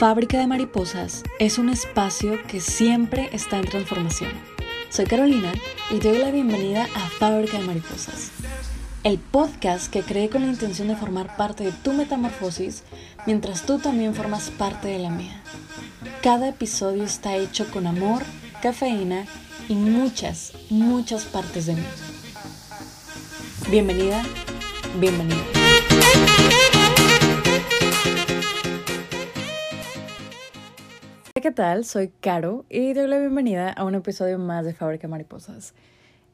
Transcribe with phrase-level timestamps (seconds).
[0.00, 4.30] Fábrica de Mariposas es un espacio que siempre está en transformación.
[4.88, 5.52] Soy Carolina
[5.90, 8.30] y te doy la bienvenida a Fábrica de Mariposas,
[9.04, 12.82] el podcast que creé con la intención de formar parte de tu metamorfosis
[13.26, 15.42] mientras tú también formas parte de la mía.
[16.22, 18.22] Cada episodio está hecho con amor,
[18.62, 19.26] cafeína
[19.68, 21.84] y muchas, muchas partes de mí.
[23.68, 24.22] Bienvenida,
[24.98, 25.44] bienvenido.
[31.32, 31.84] ¿Qué tal?
[31.86, 35.74] Soy Caro y doy la bienvenida a un episodio más de Fábrica Mariposas.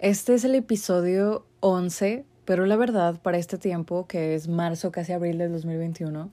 [0.01, 5.13] Este es el episodio 11, pero la verdad, para este tiempo, que es marzo, casi
[5.13, 6.31] abril del 2021,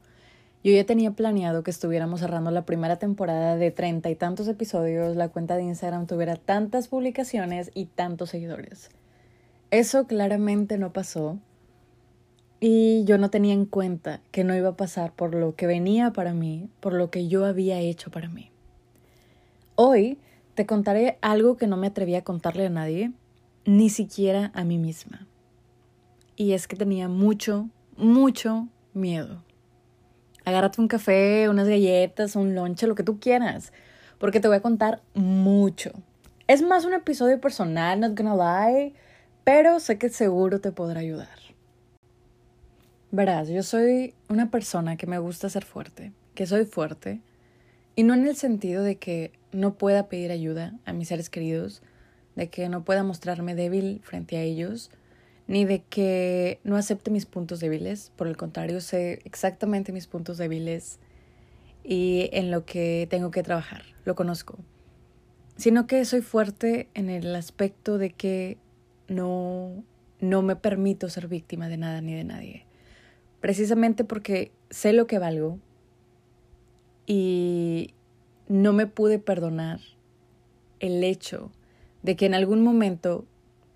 [0.63, 5.17] yo ya tenía planeado que estuviéramos cerrando la primera temporada de treinta y tantos episodios,
[5.17, 8.89] la cuenta de Instagram tuviera tantas publicaciones y tantos seguidores.
[9.71, 11.37] Eso claramente no pasó
[12.61, 16.13] y yo no tenía en cuenta que no iba a pasar por lo que venía
[16.13, 18.52] para mí, por lo que yo había hecho para mí.
[19.75, 20.19] Hoy
[20.53, 23.11] te contaré algo que no me atreví a contarle a nadie,
[23.65, 25.25] ni siquiera a mí misma.
[26.35, 29.43] Y es que tenía mucho, mucho miedo.
[30.45, 33.73] Agárrate un café, unas galletas, un lonche, lo que tú quieras,
[34.19, 35.91] porque te voy a contar mucho.
[36.47, 38.93] Es más un episodio personal, not gonna lie,
[39.43, 41.39] pero sé que seguro te podrá ayudar.
[43.09, 47.21] Verás, yo soy una persona que me gusta ser fuerte, que soy fuerte,
[47.95, 51.81] y no en el sentido de que no pueda pedir ayuda a mis seres queridos,
[52.35, 54.89] de que no pueda mostrarme débil frente a ellos,
[55.47, 58.11] ni de que no acepte mis puntos débiles.
[58.15, 60.99] Por el contrario, sé exactamente mis puntos débiles
[61.83, 63.83] y en lo que tengo que trabajar.
[64.05, 64.57] Lo conozco.
[65.55, 68.57] Sino que soy fuerte en el aspecto de que
[69.07, 69.83] no,
[70.19, 72.65] no me permito ser víctima de nada ni de nadie.
[73.41, 75.59] Precisamente porque sé lo que valgo
[77.05, 77.93] y
[78.47, 79.79] no me pude perdonar
[80.79, 81.51] el hecho
[82.01, 83.25] de que en algún momento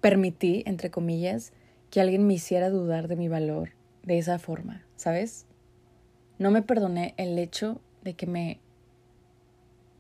[0.02, 1.54] permití, entre comillas,
[1.90, 3.70] que alguien me hiciera dudar de mi valor
[4.04, 5.46] de esa forma, ¿sabes?
[6.38, 8.60] No me perdoné el hecho de que me...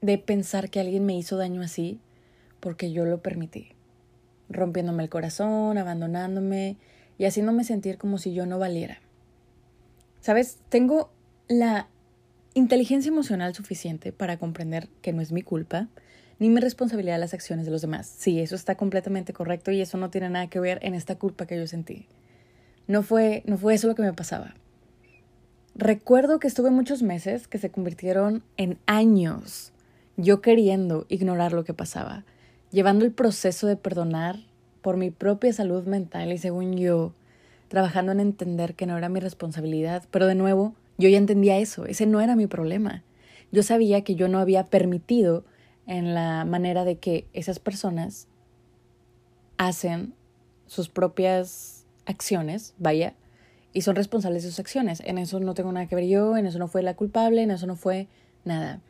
[0.01, 1.99] de pensar que alguien me hizo daño así
[2.59, 3.69] porque yo lo permití,
[4.49, 6.77] rompiéndome el corazón, abandonándome
[7.17, 8.99] y haciéndome sentir como si yo no valiera.
[10.19, 10.59] ¿Sabes?
[10.69, 11.11] Tengo
[11.47, 11.87] la
[12.57, 15.87] inteligencia emocional suficiente para comprender que no es mi culpa
[16.39, 18.07] ni mi responsabilidad las acciones de los demás.
[18.07, 21.45] Sí, eso está completamente correcto y eso no tiene nada que ver en esta culpa
[21.45, 22.07] que yo sentí.
[22.87, 24.55] No fue, no fue eso lo que me pasaba.
[25.75, 29.71] Recuerdo que estuve muchos meses que se convirtieron en años
[30.17, 32.25] yo queriendo ignorar lo que pasaba,
[32.71, 34.39] llevando el proceso de perdonar
[34.81, 37.13] por mi propia salud mental y según yo,
[37.67, 41.85] trabajando en entender que no era mi responsabilidad, pero de nuevo, yo ya entendía eso,
[41.85, 43.03] ese no era mi problema.
[43.51, 45.45] Yo sabía que yo no había permitido
[45.85, 48.27] en la manera de que esas personas
[49.57, 50.13] hacen
[50.65, 53.15] sus propias acciones, vaya,
[53.73, 55.01] y son responsables de sus acciones.
[55.05, 57.51] En eso no tengo nada que ver yo, en eso no fue la culpable, en
[57.51, 58.07] eso no fue
[58.43, 58.81] nada.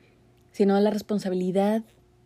[0.52, 1.84] Sino la responsabilidad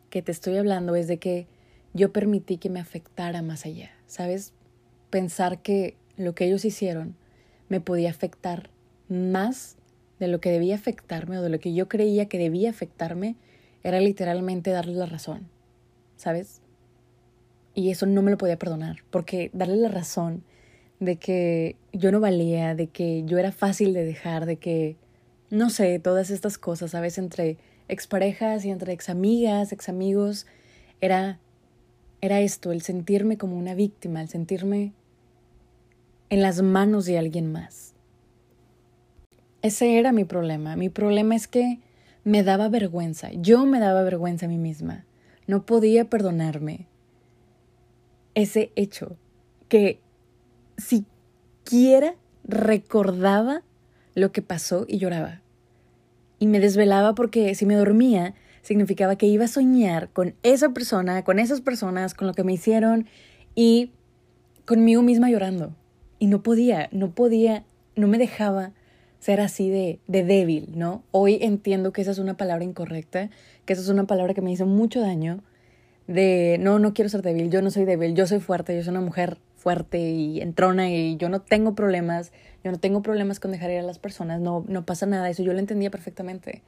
[0.10, 1.48] que te estoy hablando es de que
[1.94, 4.54] yo permití que me afectara más allá, ¿sabes?
[5.10, 7.16] Pensar que lo que ellos hicieron
[7.68, 8.70] me podía afectar
[9.12, 9.76] más
[10.20, 13.36] de lo que debía afectarme o de lo que yo creía que debía afectarme
[13.84, 15.48] era literalmente darle la razón,
[16.16, 16.62] ¿sabes?
[17.74, 20.44] Y eso no me lo podía perdonar, porque darle la razón
[21.00, 24.98] de que yo no valía, de que yo era fácil de dejar, de que,
[25.50, 27.18] no sé, todas estas cosas, ¿sabes?
[27.18, 27.58] Entre
[27.88, 30.46] exparejas y entre examigas, examigos,
[31.02, 31.40] era,
[32.22, 34.94] era esto, el sentirme como una víctima, el sentirme
[36.30, 37.91] en las manos de alguien más.
[39.62, 40.76] Ese era mi problema.
[40.76, 41.80] Mi problema es que
[42.24, 43.32] me daba vergüenza.
[43.34, 45.06] Yo me daba vergüenza a mí misma.
[45.48, 46.88] No podía perdonarme
[48.36, 49.18] ese hecho
[49.68, 50.00] que
[50.78, 53.64] siquiera recordaba
[54.16, 55.42] lo que pasó y lloraba.
[56.40, 61.24] Y me desvelaba porque si me dormía significaba que iba a soñar con esa persona,
[61.24, 63.08] con esas personas, con lo que me hicieron
[63.56, 63.92] y
[64.66, 65.76] conmigo misma llorando.
[66.20, 67.64] Y no podía, no podía,
[67.96, 68.74] no me dejaba
[69.22, 71.04] ser así de, de débil, ¿no?
[71.12, 73.30] Hoy entiendo que esa es una palabra incorrecta,
[73.66, 75.44] que esa es una palabra que me hizo mucho daño,
[76.08, 78.90] de no, no quiero ser débil, yo no soy débil, yo soy fuerte, yo soy
[78.90, 82.32] una mujer fuerte y entrona y yo no tengo problemas,
[82.64, 85.44] yo no tengo problemas con dejar ir a las personas, no, no pasa nada, eso
[85.44, 86.64] yo lo entendía perfectamente,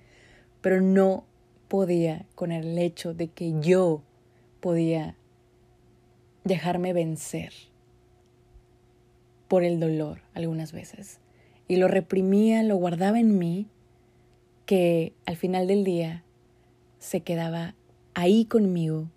[0.62, 1.26] pero no
[1.70, 4.04] podía con el hecho de que yo
[4.60, 5.16] podía
[6.44, 7.52] dejarme vencer
[9.48, 11.20] por el dolor algunas veces
[11.74, 13.66] y lo reprimía, lo guardaba en mí
[14.68, 16.24] que al final del día
[17.00, 17.74] se quedaba
[18.14, 19.10] ahí conmigo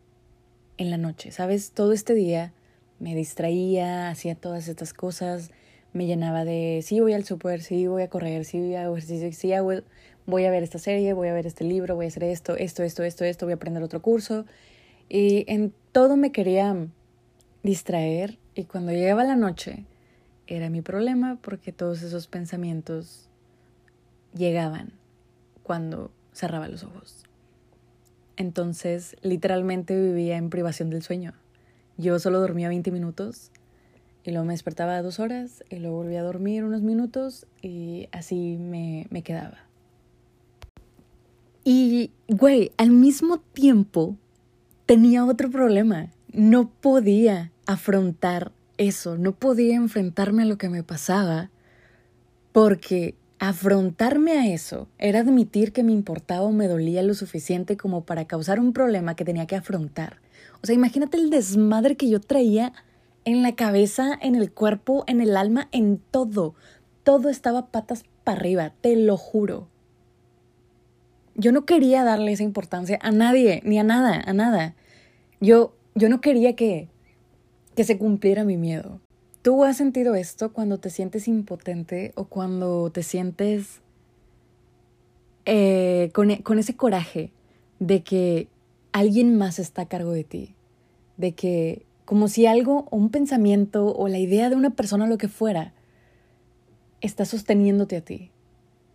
[0.78, 1.72] en la noche, ¿sabes?
[1.72, 2.54] Todo este día
[2.98, 5.50] me distraía, hacía todas estas cosas,
[5.92, 9.52] me llenaba de, sí voy al súper, sí voy a correr, sí hago ejercicio, sí
[10.24, 12.84] voy a ver esta serie, voy a ver este libro, voy a hacer esto, esto,
[12.84, 14.46] esto, esto, esto, voy a aprender otro curso.
[15.10, 16.74] Y en todo me quería
[17.62, 19.84] distraer y cuando llegaba la noche
[20.46, 23.28] era mi problema porque todos esos pensamientos
[24.34, 24.92] llegaban
[25.62, 27.24] cuando cerraba los ojos.
[28.36, 31.32] Entonces, literalmente vivía en privación del sueño.
[31.96, 33.50] Yo solo dormía 20 minutos
[34.24, 38.58] y luego me despertaba dos horas y luego volvía a dormir unos minutos y así
[38.58, 39.58] me, me quedaba.
[41.64, 44.16] Y, güey, al mismo tiempo
[44.84, 46.12] tenía otro problema.
[46.32, 51.50] No podía afrontar eso, no podía enfrentarme a lo que me pasaba
[52.52, 58.04] porque afrontarme a eso era admitir que me importaba o me dolía lo suficiente como
[58.04, 60.20] para causar un problema que tenía que afrontar.
[60.62, 62.72] O sea, imagínate el desmadre que yo traía
[63.24, 66.54] en la cabeza, en el cuerpo, en el alma, en todo.
[67.02, 69.68] Todo estaba patas para arriba, te lo juro.
[71.34, 74.74] Yo no quería darle esa importancia a nadie, ni a nada, a nada.
[75.40, 76.88] Yo, yo no quería que,
[77.76, 79.00] que se cumpliera mi miedo.
[79.42, 83.80] ¿Tú has sentido esto cuando te sientes impotente o cuando te sientes
[85.44, 87.30] eh, con, con ese coraje
[87.78, 88.48] de que
[88.92, 90.54] alguien más está a cargo de ti?
[91.18, 95.18] De que como si algo o un pensamiento o la idea de una persona, lo
[95.18, 95.74] que fuera,
[97.02, 98.30] está sosteniéndote a ti.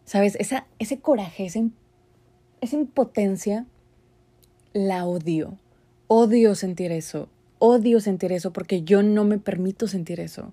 [0.05, 0.35] ¿Sabes?
[0.35, 1.61] Esa, ese coraje, esa,
[2.61, 3.67] esa impotencia,
[4.73, 5.57] la odio.
[6.07, 7.29] Odio sentir eso
[7.63, 10.51] odio sentir eso porque yo no me permito sentir eso.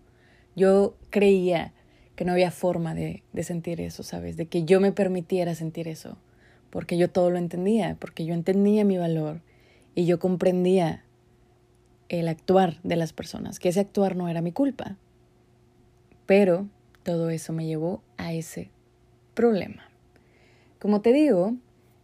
[0.55, 1.73] Yo creía
[2.17, 4.37] que no había forma de, de, sentir eso, ¿sabes?
[4.37, 6.19] De que yo me permitiera sentir eso.
[6.69, 9.41] Porque yo todo lo entendía, porque yo entendía mi valor
[9.95, 11.03] y yo comprendía
[12.11, 14.99] el actuar de las personas, que ese actuar no era mi culpa.
[16.27, 16.69] Pero
[17.05, 18.71] todo eso me llevó a ese
[19.33, 19.89] problema.
[20.79, 21.55] Como te digo,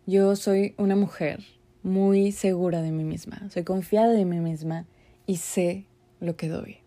[0.07, 1.41] yo soy una mujer
[1.83, 4.87] muy segura de mí misma, soy confiada de mí misma
[5.27, 5.87] y sé
[6.21, 6.79] lo que doy.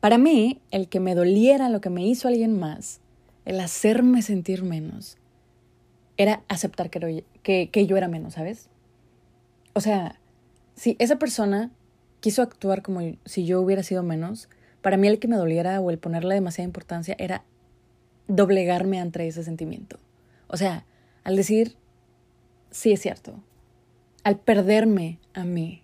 [0.00, 3.00] Para mí, el que me doliera lo que me hizo alguien más,
[3.44, 5.16] el hacerme sentir menos,
[6.16, 8.68] era aceptar que, yo era menos, ¿sabes?
[9.72, 10.20] O sea,
[10.74, 11.70] si esa persona
[12.20, 14.48] quiso actuar como si yo hubiera sido menos,
[14.82, 17.44] para mí el que me doliera o el ponerle demasiada importancia era
[18.26, 19.98] doblegarme ante ese sentimiento.
[20.48, 20.84] O sea,
[21.24, 21.76] al decir,
[22.70, 23.42] sí es cierto,
[24.24, 25.82] al perderme a mí,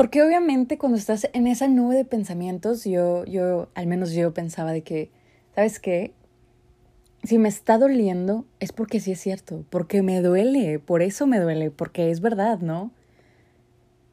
[0.00, 4.72] porque obviamente cuando estás en esa nube de pensamientos, yo, yo, al menos yo pensaba
[4.72, 5.10] de que,
[5.54, 6.14] ¿sabes qué?
[7.22, 11.38] Si me está doliendo es porque sí es cierto, porque me duele, por eso me
[11.38, 12.92] duele, porque es verdad, ¿no?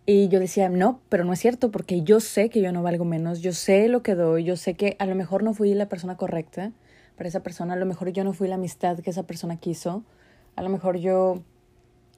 [0.05, 3.05] Y yo decía, no, pero no es cierto, porque yo sé que yo no valgo
[3.05, 5.87] menos, yo sé lo que doy, yo sé que a lo mejor no fui la
[5.87, 6.73] persona correcta
[7.15, 10.03] para esa persona, a lo mejor yo no fui la amistad que esa persona quiso,
[10.57, 11.43] a lo mejor yo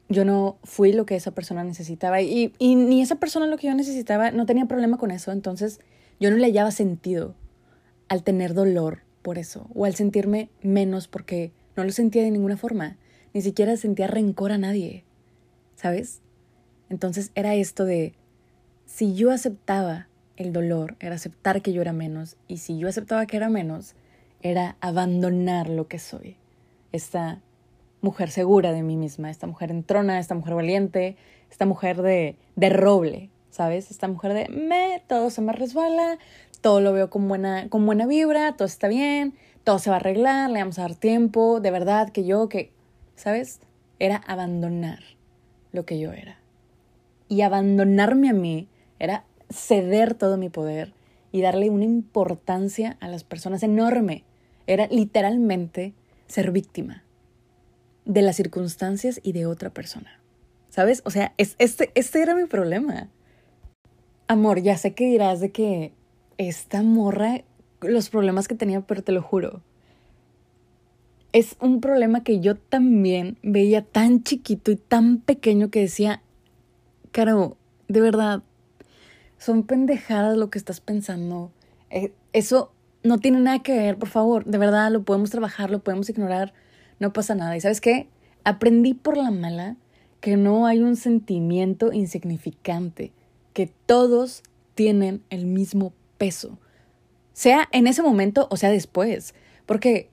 [0.10, 3.76] yo no fui lo que esa persona necesitaba y, ni esa persona lo que yo
[3.76, 5.80] necesitaba, no tenía problema con eso, entonces
[6.20, 7.36] yo no le hallaba sentido
[8.08, 12.58] al tener dolor por eso o al sentirme menos porque no lo sentía de ninguna
[12.58, 12.98] forma,
[13.34, 15.06] ni siquiera sentía rencor a nadie,
[15.76, 16.22] ¿sabes?
[16.90, 18.16] Entonces era esto de,
[18.88, 20.08] si yo aceptaba
[20.38, 23.94] el dolor, era aceptar que yo era menos, y si yo aceptaba que era menos,
[24.42, 26.38] era abandonar lo que soy,
[26.92, 27.42] esta
[28.02, 31.18] mujer segura de mí misma, esta mujer entrona, esta mujer valiente,
[31.52, 33.92] esta mujer de, de roble, ¿sabes?
[33.92, 36.18] Esta mujer de me, todo se me resbala,
[36.62, 40.00] todo lo veo con buena, con buena vibra, todo está bien, todo se va a
[40.00, 42.72] arreglar, le vamos a dar tiempo, de verdad que yo, que,
[43.16, 43.60] ¿sabes?
[44.00, 45.00] Era abandonar
[45.72, 46.38] lo que yo era.
[47.28, 50.94] Y abandonarme a mí era ceder todo mi poder
[51.32, 54.24] y darle una importancia a las personas enorme.
[54.68, 55.94] Era literalmente
[56.28, 57.04] ser víctima
[58.10, 60.20] de las circunstancias y de otra persona.
[60.70, 61.04] ¿Sabes?
[61.06, 63.08] O sea, es, este, este era mi problema.
[64.28, 65.94] Amor, ya sé que dirás de que
[66.40, 67.44] esta morra,
[67.82, 69.62] los problemas que tenía, pero te lo juro.
[71.34, 76.24] Es un problema que yo también veía tan chiquito y tan pequeño que decía,
[77.12, 78.42] Caro, de verdad,
[79.38, 81.52] son pendejadas lo que estás pensando.
[81.92, 82.72] Eh, eso
[83.04, 86.54] no tiene nada que ver, por favor, de verdad, lo podemos trabajar, lo podemos ignorar
[87.00, 87.56] no pasa nada.
[87.56, 88.08] ¿Y sabes qué?
[88.44, 89.76] Aprendí por la mala
[90.22, 93.12] que no hay un sentimiento insignificante,
[93.54, 94.44] que todos
[94.76, 96.58] tienen el mismo peso,
[97.34, 99.34] sea en ese momento o sea después,
[99.66, 100.10] porque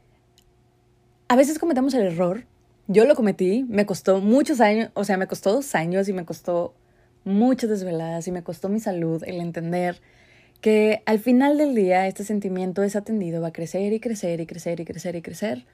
[1.29, 2.47] a veces cometemos el error
[2.89, 6.25] yo lo cometí, me costó muchos años, o sea, me costó dos años y me
[6.25, 6.75] costó
[7.25, 10.01] muchas desveladas y me costó mi salud el entender
[10.61, 14.79] que al final del día este sentimiento desatendido va a crecer y crecer y crecer
[14.79, 15.65] y crecer y crecer y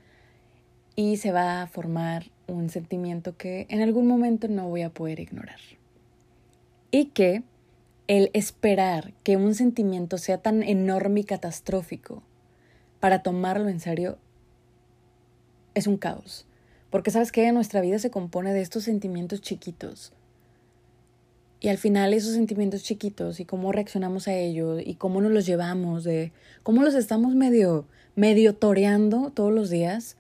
[0.97, 5.61] se va a formar un sentimiento que en algún momento no voy a poder ignorar.
[6.91, 7.43] Y que
[8.09, 12.23] el esperar que un sentimiento sea tan enorme y catastrófico
[13.01, 14.19] para tomarlo en serio
[15.75, 16.47] es un caos.
[16.91, 20.13] Porque sabes que nuestra vida se compone de estos sentimientos chiquitos.
[21.61, 25.47] Y al final esos sentimientos chiquitos y cómo reaccionamos a ellos y cómo nos los
[25.47, 26.33] llevamos, de
[26.63, 30.17] cómo los estamos medio, medio toreando todos los días,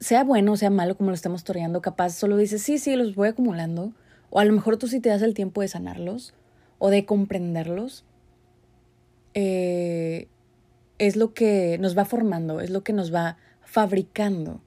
[0.00, 3.14] sea bueno o sea malo como lo estamos toreando, capaz solo dices, sí, sí, los
[3.14, 3.92] voy acumulando,
[4.30, 6.34] o a lo mejor tú sí te das el tiempo de sanarlos
[6.78, 8.04] o de comprenderlos,
[9.34, 10.28] eh,
[10.98, 14.60] es lo que nos va formando, es lo que nos va fabricando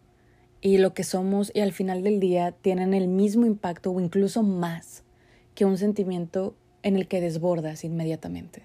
[0.62, 4.44] y lo que somos y al final del día tienen el mismo impacto o incluso
[4.44, 5.04] más
[5.56, 8.64] que un sentimiento en el que desbordas inmediatamente.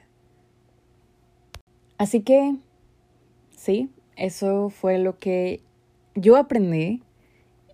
[1.99, 2.57] Así que,
[3.57, 5.61] sí, eso fue lo que
[6.15, 7.03] yo aprendí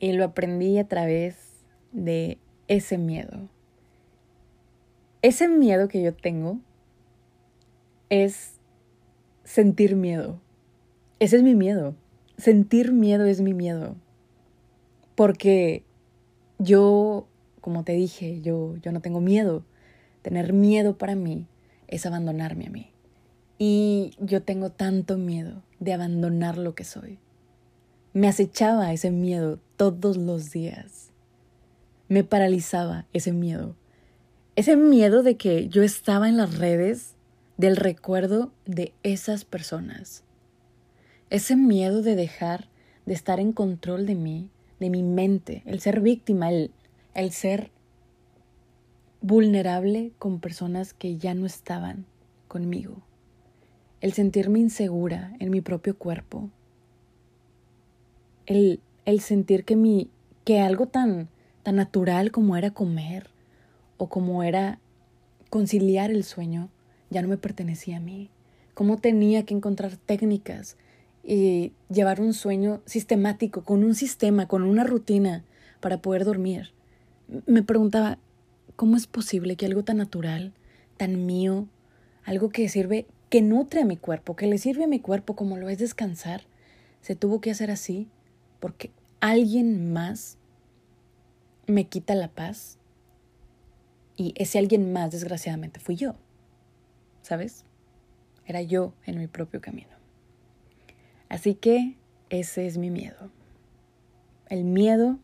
[0.01, 1.37] y lo aprendí a través
[1.93, 3.49] de ese miedo.
[5.23, 6.61] Ese miedo que yo tengo
[8.09, 8.61] es
[9.45, 10.41] sentir miedo.
[11.19, 11.97] Ese es mi miedo.
[12.37, 13.97] Sentir miedo es mi miedo.
[15.17, 15.83] Porque
[16.59, 17.27] yo,
[17.61, 19.65] como te dije, yo, yo no tengo miedo.
[20.23, 21.47] Tener miedo para mí
[21.89, 22.93] es abandonarme a mí.
[23.59, 27.19] Y yo tengo tanto miedo de abandonar lo que soy.
[28.13, 31.11] Me acechaba ese miedo todos los días.
[32.09, 33.77] Me paralizaba ese miedo.
[34.57, 37.15] Ese miedo de que yo estaba en las redes
[37.59, 40.25] del recuerdo de esas personas.
[41.29, 42.69] Ese miedo de dejar
[43.05, 44.49] de estar en control de mí,
[44.81, 46.71] de mi mente, el ser víctima, el,
[47.15, 47.71] el ser
[49.21, 52.07] vulnerable con personas que ya no estaban
[52.47, 53.03] conmigo,
[54.01, 56.51] el sentirme insegura en mi propio cuerpo,
[58.49, 60.11] el, el sentir que, mi,
[60.45, 61.29] que algo tan,
[61.63, 63.29] tan natural como era comer
[63.99, 64.81] o como era
[65.51, 66.71] conciliar el sueño
[67.11, 68.31] ya no me pertenecía a mí.
[68.73, 70.77] Cómo tenía que encontrar técnicas
[71.23, 75.45] y llevar un sueño sistemático, con un sistema, con una rutina
[75.81, 76.71] para poder dormir.
[77.45, 78.19] Me preguntaba,
[78.77, 80.55] ¿cómo es posible que algo tan natural,
[80.97, 81.67] tan mío,
[82.25, 85.59] algo que sirve, que nutre a mi cuerpo, que le sirve a mi cuerpo como
[85.59, 86.45] lo es descansar,
[87.03, 88.09] se tuvo que hacer así
[88.61, 90.39] porque alguien más
[91.67, 92.79] me quita la paz
[94.17, 96.15] y ese alguien más desgraciadamente fui yo,
[97.23, 97.65] ¿sabes?
[98.47, 99.91] Era yo en mi propio camino.
[101.29, 101.97] Así que
[102.31, 103.31] ese es mi miedo.
[104.49, 105.19] El miedo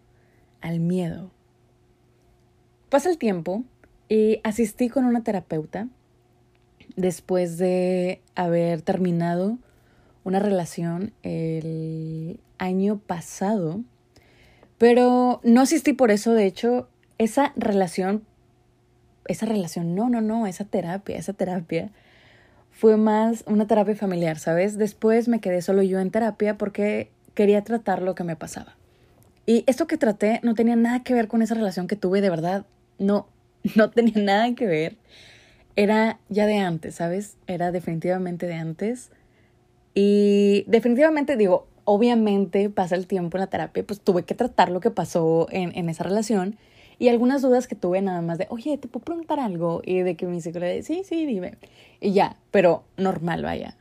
[0.60, 1.30] al miedo.
[2.88, 3.64] Pasa el tiempo
[4.08, 5.88] y asistí con una terapeuta
[6.96, 9.58] después de haber terminado
[10.22, 13.82] una relación el año pasado,
[14.78, 18.24] pero no asistí por eso, de hecho, esa relación,
[19.26, 21.90] esa relación, no, no, no, esa terapia, esa terapia
[22.70, 24.76] fue más una terapia familiar, ¿sabes?
[24.76, 28.76] Después me quedé solo yo en terapia porque quería tratar lo que me pasaba.
[29.46, 32.30] Y esto que traté no tenía nada que ver con esa relación que tuve, de
[32.30, 32.66] verdad,
[32.98, 33.28] no,
[33.76, 34.96] no tenía nada que ver.
[35.76, 37.36] Era ya de antes, ¿sabes?
[37.46, 39.10] Era definitivamente de antes.
[39.94, 44.80] Y definitivamente digo, obviamente pasa el tiempo en la terapia, pues tuve que tratar lo
[44.80, 46.56] que pasó en, en esa relación
[46.98, 49.82] y algunas dudas que tuve nada más de, oye, ¿te puedo preguntar algo?
[49.84, 51.54] Y de que mi psicóloga, sí, sí, dime.
[52.00, 53.76] Y ya, pero normal, vaya.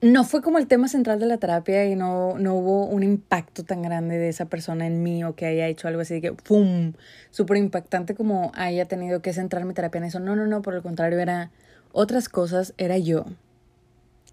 [0.00, 3.64] No fue como el tema central de la terapia y no, no hubo un impacto
[3.64, 6.32] tan grande de esa persona en mí o que haya hecho algo así de que,
[6.32, 6.92] ¡pum!
[7.30, 10.18] Súper impactante como haya tenido que centrar mi terapia en eso.
[10.18, 11.50] No, no, no, por el contrario, era
[11.92, 13.26] otras cosas, era yo.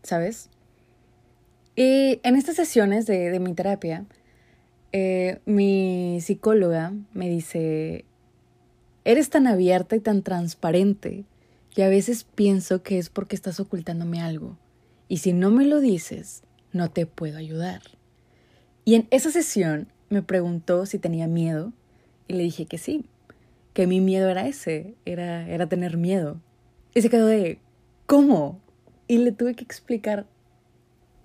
[0.01, 0.49] ¿Sabes?
[1.79, 4.03] Y en estas sesiones de, mi terapia,
[4.91, 8.03] eh, mi psicóloga me dice,
[9.05, 11.23] eres tan abierta y tan transparente
[11.73, 14.57] que a veces pienso que es porque estás ocultándome algo.
[15.07, 16.43] Y si no me lo dices,
[16.73, 17.81] no te puedo ayudar.
[18.83, 21.71] Y en esa sesión me preguntó si tenía miedo
[22.27, 23.05] y le dije que sí,
[23.71, 26.41] que mi miedo era ese, era, era tener miedo.
[26.93, 27.57] Y se quedó de,
[28.05, 28.59] ¿cómo?
[29.07, 30.25] Y le tuve que explicar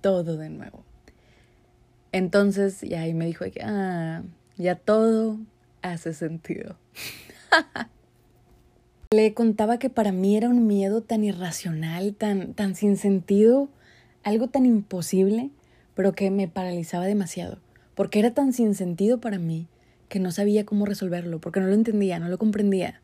[0.05, 0.85] todo de nuevo.
[2.13, 4.23] Entonces, y ahí me dijo que, ah,
[4.59, 5.39] ya todo
[5.81, 6.77] hace sentido.
[9.11, 13.71] Le contaba que para mí era un miedo tan irracional, tan, tan sin sentido,
[14.25, 15.49] algo tan imposible,
[15.95, 17.61] pero que me paralizaba demasiado,
[17.95, 19.69] porque era tan sin sentido para mí
[20.11, 23.01] que no sabía cómo resolverlo, porque no lo entendía, no lo comprendía.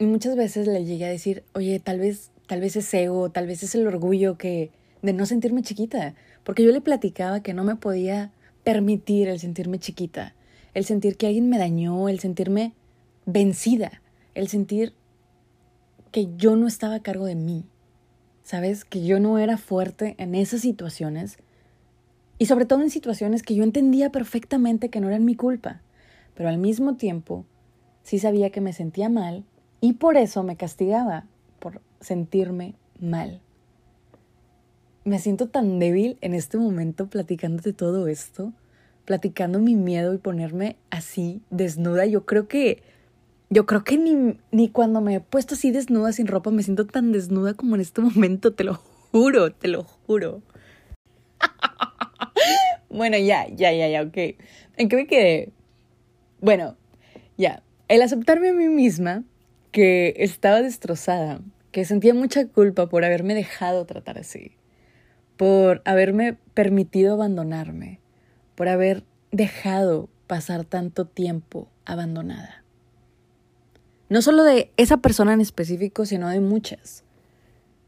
[0.00, 3.46] Y muchas veces le llegué a decir, oye, tal vez, tal vez es ego, tal
[3.46, 6.14] vez es el orgullo que, de no sentirme chiquita,
[6.44, 8.32] porque yo le platicaba que no me podía
[8.64, 10.34] permitir el sentirme chiquita,
[10.74, 12.74] el sentir que alguien me dañó, el sentirme
[13.26, 14.02] vencida,
[14.34, 14.94] el sentir
[16.10, 17.64] que yo no estaba a cargo de mí,
[18.42, 18.84] ¿sabes?
[18.84, 21.38] Que yo no era fuerte en esas situaciones
[22.38, 25.82] y sobre todo en situaciones que yo entendía perfectamente que no eran mi culpa,
[26.34, 27.44] pero al mismo tiempo
[28.02, 29.44] sí sabía que me sentía mal
[29.80, 31.26] y por eso me castigaba,
[31.58, 33.40] por sentirme mal.
[35.10, 38.52] Me siento tan débil en este momento platicándote todo esto,
[39.04, 42.06] platicando mi miedo y ponerme así desnuda.
[42.06, 42.84] Yo creo que
[43.48, 46.86] yo creo que ni, ni cuando me he puesto así desnuda sin ropa me siento
[46.86, 50.42] tan desnuda como en este momento, te lo juro, te lo juro.
[52.88, 54.16] bueno, ya, ya, ya, ya, ok.
[54.76, 55.50] ¿En qué me quedé?
[56.40, 56.76] Bueno,
[57.36, 57.64] ya.
[57.88, 59.24] El aceptarme a mí misma
[59.72, 61.40] que estaba destrozada,
[61.72, 64.52] que sentía mucha culpa por haberme dejado tratar así,
[65.40, 67.98] por haberme permitido abandonarme,
[68.56, 72.62] por haber dejado pasar tanto tiempo abandonada.
[74.10, 77.04] No solo de esa persona en específico, sino de muchas.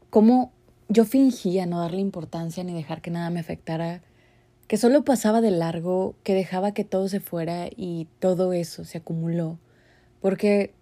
[0.09, 0.51] Cómo
[0.89, 4.01] yo fingía no darle importancia ni dejar que nada me afectara,
[4.67, 8.97] que solo pasaba de largo, que dejaba que todo se fuera y todo eso se
[8.97, 9.59] acumuló,
[10.21, 10.73] porque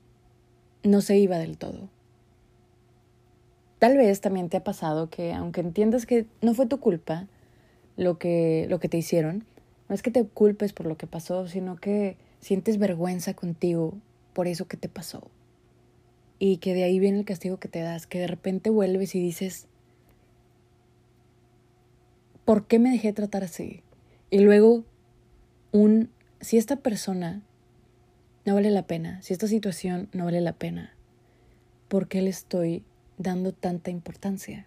[0.83, 1.89] no se iba del todo.
[3.81, 7.25] Tal vez también te ha pasado que aunque entiendas que no fue tu culpa
[7.97, 9.43] lo que, lo que te hicieron,
[9.89, 13.97] no es que te culpes por lo que pasó, sino que sientes vergüenza contigo
[14.33, 15.31] por eso que te pasó.
[16.37, 19.19] Y que de ahí viene el castigo que te das, que de repente vuelves y
[19.19, 19.65] dices,
[22.45, 23.81] ¿por qué me dejé tratar así?
[24.29, 24.83] Y luego,
[25.71, 27.41] un, si esta persona
[28.45, 30.93] no vale la pena, si esta situación no vale la pena,
[31.87, 32.83] ¿por qué le estoy
[33.21, 34.65] dando tanta importancia?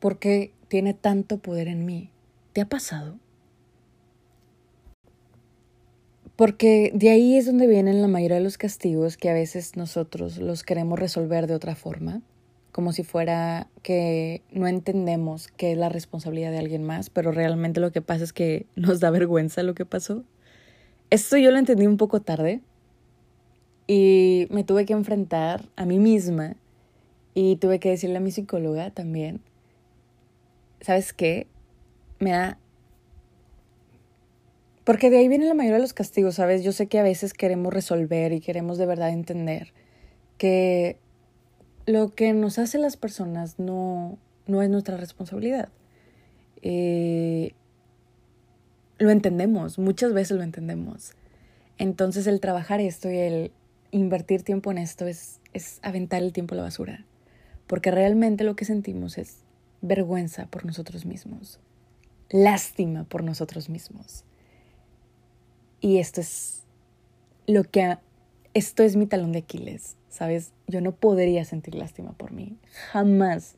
[0.00, 2.10] ¿Por qué tiene tanto poder en mí?
[2.52, 3.18] ¿Te ha pasado?
[6.36, 10.38] Porque de ahí es donde vienen la mayoría de los castigos que a veces nosotros
[10.38, 12.22] los queremos resolver de otra forma,
[12.70, 17.80] como si fuera que no entendemos qué es la responsabilidad de alguien más, pero realmente
[17.80, 20.22] lo que pasa es que nos da vergüenza lo que pasó.
[21.10, 22.60] Esto yo lo entendí un poco tarde
[23.88, 26.54] y me tuve que enfrentar a mí misma
[27.40, 29.40] y tuve que decirle a mi psicóloga también,
[30.80, 31.46] ¿sabes qué?
[32.18, 32.58] Me da
[34.82, 36.64] porque de ahí viene la mayoría de los castigos, ¿sabes?
[36.64, 39.72] Yo sé que a veces queremos resolver y queremos de verdad entender
[40.36, 40.98] que
[41.86, 45.68] lo que nos hace las personas no, no es nuestra responsabilidad.
[46.62, 47.52] Eh,
[48.98, 51.12] lo entendemos, muchas veces lo entendemos.
[51.76, 53.52] Entonces el trabajar esto y el
[53.92, 57.04] invertir tiempo en esto es, es aventar el tiempo a la basura.
[57.68, 59.44] Porque realmente lo que sentimos es
[59.80, 61.60] vergüenza por nosotros mismos,
[62.30, 64.24] lástima por nosotros mismos.
[65.80, 66.64] Y esto es
[67.46, 67.98] lo que,
[68.54, 70.52] esto es mi talón de Aquiles, ¿sabes?
[70.66, 72.58] Yo no podría sentir lástima por mí.
[72.90, 73.54] Jamás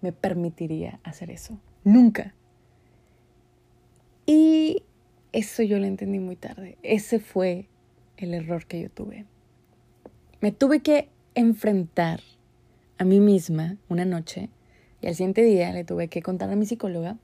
[0.00, 1.58] me permitiría hacer eso.
[1.82, 2.34] Nunca.
[4.26, 4.84] Y
[5.32, 6.78] eso yo lo entendí muy tarde.
[6.82, 7.66] Ese fue
[8.16, 9.24] el error que yo tuve.
[10.40, 12.20] Me tuve que enfrentar
[12.98, 14.50] a mí misma una noche
[15.00, 17.16] y al siguiente día le tuve que contar a mi psicóloga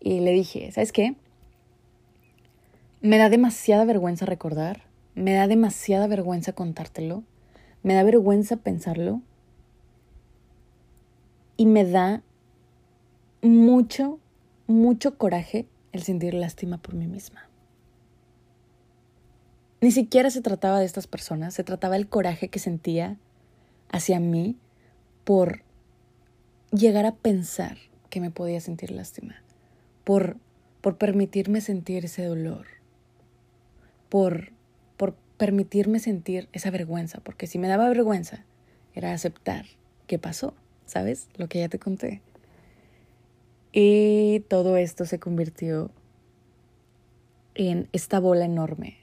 [0.00, 1.16] y le dije, ¿sabes qué?
[3.00, 7.24] Me da demasiada vergüenza recordar, me da demasiada vergüenza contártelo,
[7.82, 9.20] me da vergüenza pensarlo
[11.56, 12.22] y me da
[13.42, 14.18] mucho,
[14.66, 17.48] mucho coraje el sentir lástima por mí misma.
[19.80, 23.18] Ni siquiera se trataba de estas personas, se trataba del coraje que sentía
[23.92, 24.56] hacia mí
[25.24, 25.62] por
[26.72, 27.78] llegar a pensar
[28.10, 29.36] que me podía sentir lástima,
[30.04, 30.36] por,
[30.80, 32.66] por permitirme sentir ese dolor
[34.12, 34.52] por,
[34.98, 38.44] por permitirme sentir esa vergüenza, porque si me daba vergüenza
[38.94, 39.64] era aceptar
[40.06, 40.52] qué pasó,
[40.84, 41.28] ¿sabes?
[41.36, 42.20] Lo que ya te conté.
[43.72, 45.90] Y todo esto se convirtió
[47.54, 48.98] en esta bola enorme,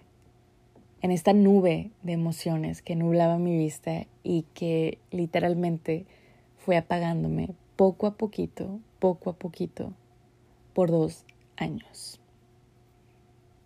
[1.02, 6.06] en esta nube de emociones que nublaba mi vista y que literalmente
[6.58, 9.94] fue apagándome poco a poquito, poco a poquito,
[10.74, 11.24] por dos
[11.56, 12.20] años.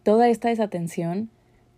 [0.04, 1.30] Toda esta desatención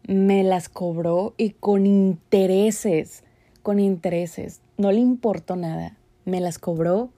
[0.08, 3.24] me las cobró y con intereses,
[3.64, 4.62] con intereses.
[4.78, 5.98] No le importó nada.
[6.26, 7.12] Me las cobró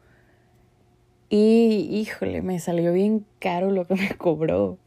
[1.30, 4.78] y, híjole, me salió bien caro lo que me cobró.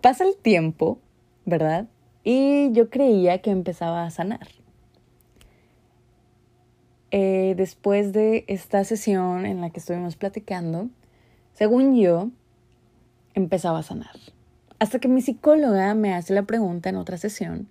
[0.00, 0.98] pasa el tiempo,
[1.44, 1.86] ¿verdad?
[2.22, 4.48] Y yo creía que empezaba a sanar.
[7.12, 10.88] Eh, después de esta sesión en la que estuvimos platicando,
[11.54, 12.30] según yo,
[13.34, 14.16] empezaba a sanar.
[14.78, 17.68] Hasta que mi psicóloga me hace la pregunta en otra sesión.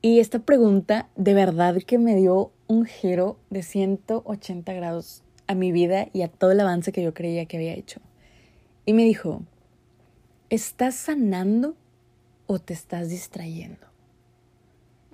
[0.00, 5.72] Y esta pregunta de verdad que me dio un giro de 180 grados a mi
[5.72, 8.00] vida y a todo el avance que yo creía que había hecho.
[8.86, 9.42] Y me dijo,
[10.50, 11.74] ¿estás sanando
[12.48, 13.86] o te estás distrayendo?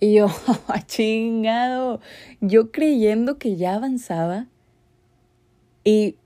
[0.01, 0.29] Y yo,
[0.87, 2.01] chingado,
[2.41, 4.47] yo creyendo que ya avanzaba
[5.85, 6.17] y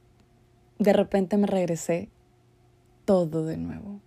[0.78, 2.08] de repente me regresé
[3.04, 4.00] todo de nuevo.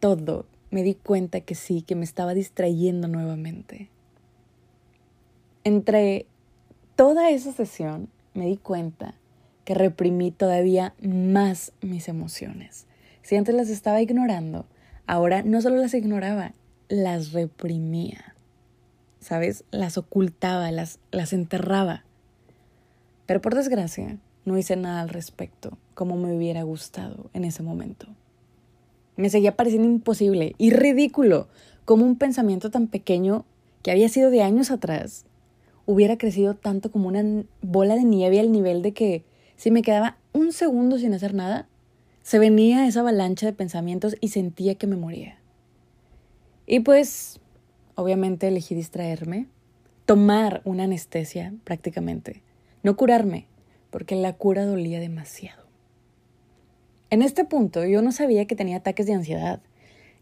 [0.00, 0.46] Todo.
[0.70, 3.90] Me di cuenta que sí, que me estaba distrayendo nuevamente.
[5.64, 6.26] Entre
[6.96, 9.14] toda esa sesión me di cuenta
[9.64, 12.86] que reprimí todavía más mis emociones.
[13.22, 14.66] Si antes las estaba ignorando,
[15.06, 16.52] ahora no solo las ignoraba,
[16.88, 18.34] las reprimía.
[19.20, 19.64] ¿Sabes?
[19.70, 22.04] Las ocultaba, las, las enterraba.
[23.26, 28.06] Pero por desgracia, no hice nada al respecto como me hubiera gustado en ese momento.
[29.16, 31.48] Me seguía pareciendo imposible y ridículo
[31.84, 33.44] como un pensamiento tan pequeño
[33.82, 35.26] que había sido de años atrás
[35.86, 39.24] hubiera crecido tanto como una bola de nieve al nivel de que
[39.56, 41.68] si me quedaba un segundo sin hacer nada,
[42.22, 45.38] se venía esa avalancha de pensamientos y sentía que me moría.
[46.66, 47.40] Y pues,
[47.94, 49.48] obviamente elegí distraerme,
[50.06, 52.42] tomar una anestesia prácticamente,
[52.82, 53.46] no curarme,
[53.90, 55.62] porque la cura dolía demasiado.
[57.10, 59.60] En este punto yo no sabía que tenía ataques de ansiedad.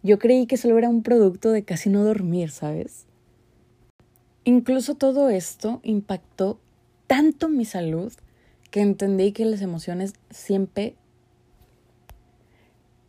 [0.03, 3.07] Yo creí que solo era un producto de casi no dormir, ¿sabes?
[4.45, 6.59] Incluso todo esto impactó
[7.07, 8.13] tanto mi salud
[8.71, 10.97] que entendí que las emociones siempre...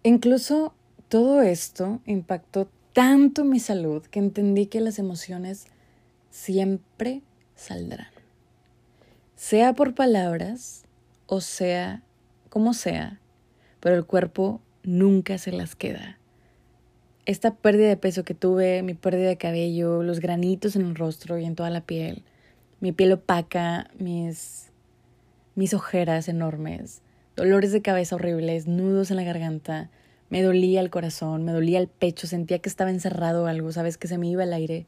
[0.04, 0.74] Incluso
[1.10, 5.66] todo esto impactó tanto mi salud que entendí que las emociones
[6.30, 7.22] siempre
[7.56, 8.08] saldrán
[9.42, 10.84] sea por palabras
[11.26, 12.04] o sea
[12.50, 13.20] como sea,
[13.80, 16.20] pero el cuerpo nunca se las queda.
[17.26, 21.40] Esta pérdida de peso que tuve, mi pérdida de cabello, los granitos en el rostro
[21.40, 22.22] y en toda la piel,
[22.82, 24.70] mi piel opaca, mis,
[25.56, 27.02] mis ojeras enormes,
[27.36, 29.90] dolores de cabeza horribles, nudos en la garganta,
[30.30, 34.08] me dolía el corazón, me dolía el pecho, sentía que estaba encerrado algo, sabes que
[34.08, 34.86] se me iba el aire,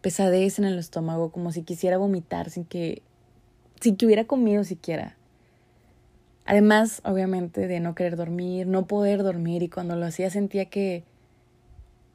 [0.00, 3.02] pesadez en el estómago, como si quisiera vomitar sin que
[3.80, 5.16] sin que hubiera comido siquiera.
[6.46, 11.04] Además, obviamente, de no querer dormir, no poder dormir y cuando lo hacía sentía que,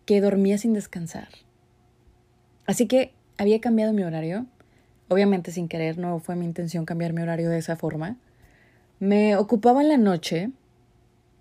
[0.05, 1.29] que dormía sin descansar.
[2.65, 4.45] Así que había cambiado mi horario.
[5.07, 8.17] Obviamente sin querer, no fue mi intención cambiar mi horario de esa forma.
[8.99, 10.51] Me ocupaba en la noche,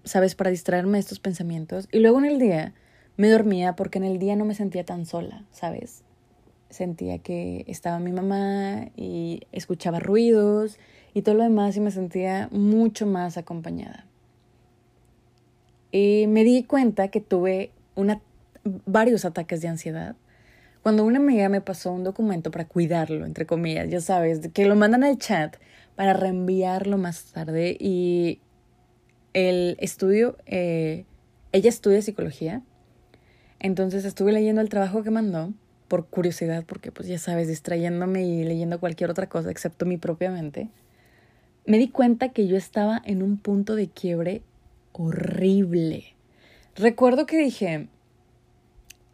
[0.05, 0.35] ¿sabes?
[0.35, 1.89] Para distraerme de estos pensamientos.
[1.93, 2.75] Y luego en el día
[3.17, 6.05] me dormía porque en el día no me sentía tan sola, ¿sabes?
[6.71, 10.79] sentía que estaba mi mamá y escuchaba ruidos
[11.15, 14.07] y todo lo demás y me sentía mucho más acompañada.
[15.91, 18.21] Y me di cuenta que tuve una,
[18.65, 20.17] varios ataques de ansiedad.
[20.83, 24.77] Cuando una amiga me pasó un documento para cuidarlo, entre comillas, ya sabes, que lo
[24.77, 25.57] mandan al chat
[25.99, 28.39] para reenviarlo más tarde y
[29.33, 31.07] el estudio, eh,
[31.51, 32.63] ella estudia psicología,
[33.59, 35.53] entonces estuve leyendo el trabajo que mandó
[35.89, 40.31] por curiosidad, porque pues ya sabes, distrayéndome y leyendo cualquier otra cosa excepto mi propia
[40.31, 40.69] mente,
[41.67, 44.43] me di cuenta que yo estaba en un punto de quiebre
[44.93, 46.15] horrible.
[46.77, 47.89] Recuerdo que dije,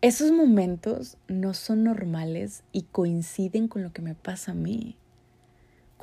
[0.03, 4.99] esos momentos no son normales y coinciden con lo que me pasa a mí.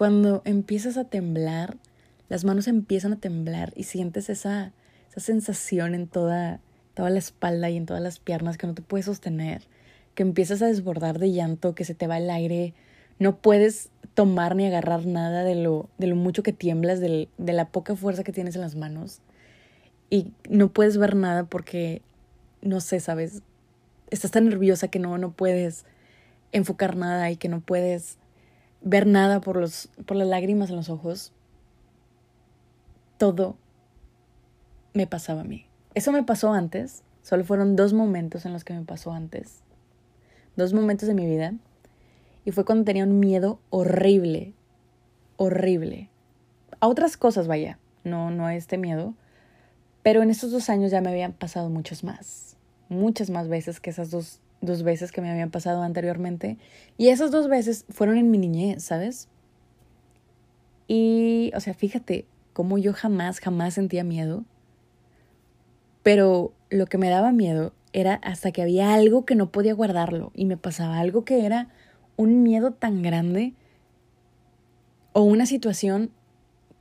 [0.02, 1.78] Cuando empiezas a temblar,
[2.28, 4.74] las manos empiezan a temblar y sientes esa,
[5.12, 6.60] esa sensación en toda,
[6.96, 9.62] toda la espalda y en todas las piernas que no te puedes sostener
[10.16, 12.74] que empiezas a desbordar de llanto, que se te va el aire,
[13.20, 17.70] no puedes tomar ni agarrar nada de lo, de lo mucho que tiemblas, de la
[17.70, 19.22] poca fuerza que tienes en las manos.
[20.10, 22.02] Y no puedes ver nada porque,
[22.64, 23.44] no sé, sabes,
[24.10, 25.86] estás tan nerviosa que no, no puedes
[26.54, 28.18] enfocar nada y que no puedes
[28.82, 31.34] ver nada por, los, por las lágrimas en los ojos.
[33.17, 33.56] Todo
[34.94, 35.65] me pasaba a mí.
[35.94, 39.62] Eso me pasó antes, solo fueron dos momentos en los que me pasó antes
[40.56, 41.54] dos momentos de mi vida.
[42.46, 44.54] Y fue cuando tenía un miedo horrible,
[45.38, 46.10] horrible.
[46.80, 49.13] A otras cosas, vaya, no, no a este miedo.
[50.02, 52.58] Pero en estos dos años ya me habían pasado muchos más.
[52.89, 56.58] Muchas más veces que esas dos, dos veces que me habían pasado anteriormente.
[56.97, 59.28] Y esas dos veces fueron en mi niñez, ¿sabes?
[60.88, 64.43] Y, o sea, fíjate cómo yo jamás, jamás sentía miedo.
[66.04, 70.32] Pero lo que me daba miedo era hasta que había algo que no podía guardarlo
[70.34, 71.67] y me pasaba algo que era
[72.17, 73.54] un miedo tan grande
[75.13, 76.12] o una situación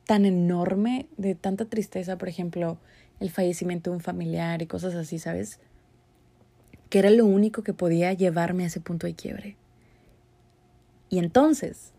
[0.07, 2.79] tan enorme de tanta tristeza, por ejemplo,
[3.21, 5.61] el fallecimiento de un familiar y cosas así, ¿sabes?
[6.91, 9.57] Que era lo único que podía llevarme a ese punto de quiebre.
[11.09, 11.93] Y entonces,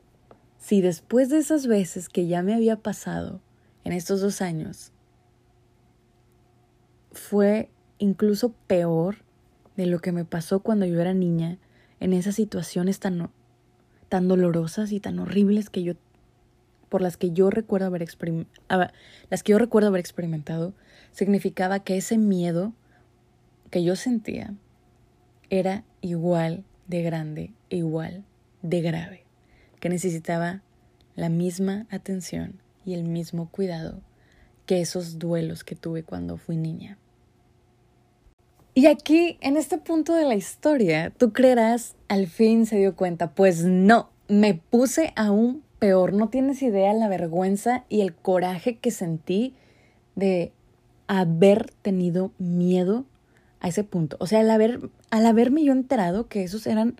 [0.59, 3.41] si después de esas veces que ya me había pasado
[3.83, 4.91] en estos dos años,
[7.11, 9.17] fue incluso peor
[9.75, 11.57] de lo que me pasó cuando yo era niña,
[11.99, 13.29] en esas situaciones tan,
[14.09, 15.93] tan dolorosas y tan horribles que yo
[16.89, 18.05] por las que yo recuerdo haber
[19.29, 20.73] las que yo recuerdo haber experimentado,
[21.13, 22.73] significaba que ese miedo
[23.69, 24.53] que yo sentía
[25.51, 28.23] era igual de grande e igual
[28.63, 29.25] de grave,
[29.79, 30.63] que necesitaba
[31.15, 34.01] la misma atención y el mismo cuidado
[34.65, 36.97] que esos duelos que tuve cuando fui niña.
[38.73, 43.35] Y aquí, en este punto de la historia, tú creerás, al fin se dio cuenta,
[43.35, 48.91] pues no, me puse aún peor, no tienes idea la vergüenza y el coraje que
[48.91, 49.55] sentí
[50.15, 50.53] de
[51.07, 53.03] haber tenido miedo
[53.59, 54.15] a ese punto.
[54.21, 54.79] O sea, al, haber,
[55.11, 56.95] al haberme yo enterado que esos eran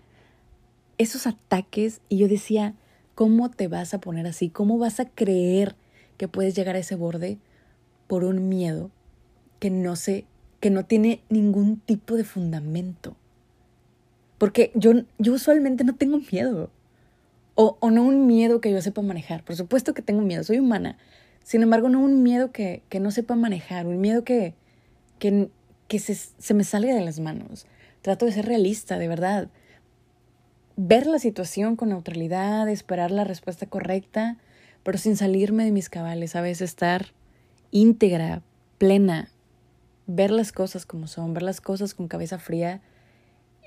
[0.98, 2.74] esos ataques y yo decía,
[3.14, 4.50] ¿cómo te vas a poner así?
[4.50, 5.74] ¿Cómo vas a creer
[6.16, 7.38] que puedes llegar a ese borde
[8.06, 8.90] por un miedo
[9.58, 10.26] que no sé,
[10.60, 13.16] que no tiene ningún tipo de fundamento?
[14.38, 16.70] Porque yo, yo usualmente no tengo miedo.
[17.54, 19.44] O, o no un miedo que yo sepa manejar.
[19.44, 20.96] Por supuesto que tengo miedo, soy humana.
[21.42, 24.54] Sin embargo, no un miedo que, que no sepa manejar, un miedo que,
[25.18, 25.48] que,
[25.88, 27.66] que se, se me salga de las manos.
[28.02, 29.48] Trato de ser realista, de verdad.
[30.76, 34.38] Ver la situación con neutralidad, esperar la respuesta correcta,
[34.82, 37.06] pero sin salirme de mis cabales, a veces estar
[37.70, 38.42] íntegra,
[38.78, 39.30] plena,
[40.06, 42.82] ver las cosas como son, ver las cosas con cabeza fría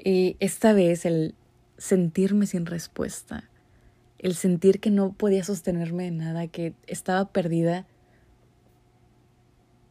[0.04, 1.36] y esta vez el
[1.78, 3.50] sentirme sin respuesta,
[4.20, 7.86] el sentir que no podía sostenerme de nada, que estaba perdida,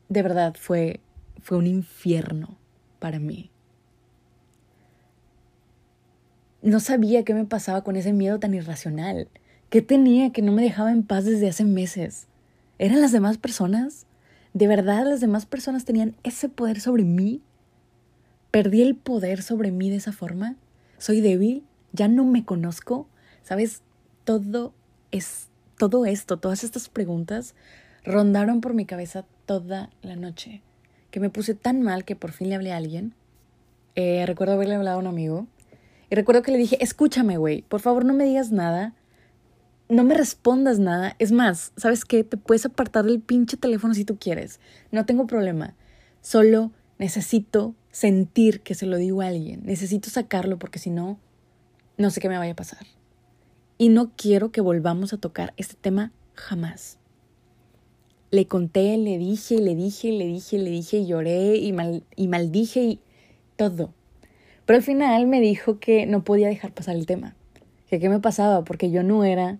[0.08, 1.00] de verdad fue,
[1.40, 2.58] fue un infierno
[2.98, 3.53] para mí.
[6.64, 9.28] No sabía qué me pasaba con ese miedo tan irracional.
[9.68, 12.26] ¿Qué tenía que no me dejaba en paz desde hace meses?
[12.78, 14.06] ¿Eran las demás personas?
[14.54, 17.42] ¿De verdad las demás personas tenían ese poder sobre mí?
[18.50, 20.56] ¿Perdí el poder sobre mí de esa forma?
[20.96, 21.64] ¿Soy débil?
[21.92, 23.08] ¿Ya no me conozco?
[23.42, 23.82] ¿Sabes?
[24.24, 24.72] todo
[25.10, 27.54] es todo esto, todas estas preguntas
[28.04, 30.62] rondaron por mi cabeza toda la noche,
[31.10, 33.12] que me puse tan mal que por fin le hablé a alguien.
[33.96, 35.46] Eh, recuerdo haberle hablado a un amigo
[36.10, 38.94] y recuerdo que le dije, escúchame, güey, por favor no me digas nada,
[39.88, 41.16] no me respondas nada.
[41.18, 42.24] Es más, ¿sabes qué?
[42.24, 44.60] Te puedes apartar del pinche teléfono si tú quieres.
[44.90, 45.74] No tengo problema.
[46.20, 49.62] Solo necesito sentir que se lo digo a alguien.
[49.64, 51.18] Necesito sacarlo porque si no,
[51.96, 52.86] no sé qué me vaya a pasar.
[53.78, 56.98] Y no quiero que volvamos a tocar este tema jamás.
[58.30, 62.28] Le conté, le dije, le dije, le dije, le dije, y lloré y, mal, y
[62.28, 63.00] maldije y
[63.56, 63.92] todo.
[64.66, 67.34] Pero al final me dijo que no podía dejar pasar el tema.
[67.88, 69.58] Que qué me pasaba porque yo no era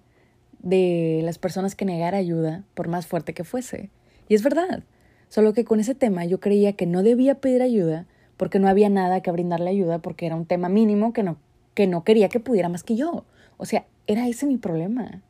[0.61, 3.91] de las personas que negara ayuda por más fuerte que fuese.
[4.29, 4.83] Y es verdad.
[5.29, 8.89] Solo que con ese tema yo creía que no debía pedir ayuda porque no había
[8.89, 11.37] nada que brindarle ayuda porque era un tema mínimo que no,
[11.75, 13.25] que no quería que pudiera más que yo.
[13.57, 15.23] O sea, era ese mi problema.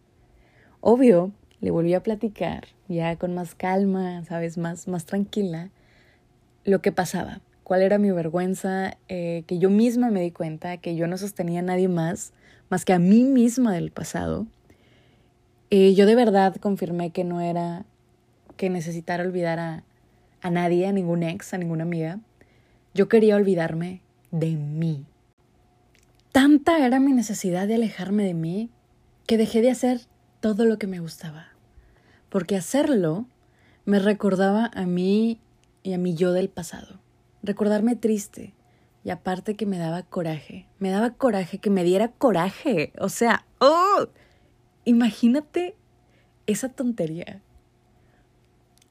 [0.81, 4.59] Obvio, le volví a platicar, ya con más calma, ¿sabes?
[4.59, 5.71] Más, más tranquila,
[6.65, 10.95] lo que pasaba, cuál era mi vergüenza, eh, que yo misma me di cuenta que
[10.95, 12.33] yo no sostenía a nadie más,
[12.69, 14.47] más que a mí misma del pasado.
[15.71, 17.85] Y yo de verdad confirmé que no era
[18.57, 19.83] que necesitara olvidar a,
[20.43, 22.21] a nadie, a ningún ex, a ninguna amiga.
[22.93, 25.05] Yo quería olvidarme de mí.
[26.33, 28.71] Tanta era mi necesidad de alejarme de mí
[29.27, 30.03] que dejé de hacer
[30.41, 31.49] todo lo que me gustaba.
[32.29, 33.27] Porque hacerlo
[33.85, 35.41] me recordaba a mí
[35.83, 37.04] y a mi yo del pasado.
[37.45, 38.55] Recordarme triste
[39.05, 40.67] y aparte que me daba coraje.
[40.79, 42.95] Me daba coraje que me diera coraje.
[42.99, 44.07] O sea, ¡oh!
[44.87, 45.77] Imagínate
[46.47, 47.43] esa tontería.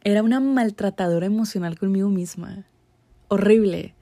[0.04, 2.66] Era una maltratadora emocional conmigo misma.
[3.28, 3.96] Horrible.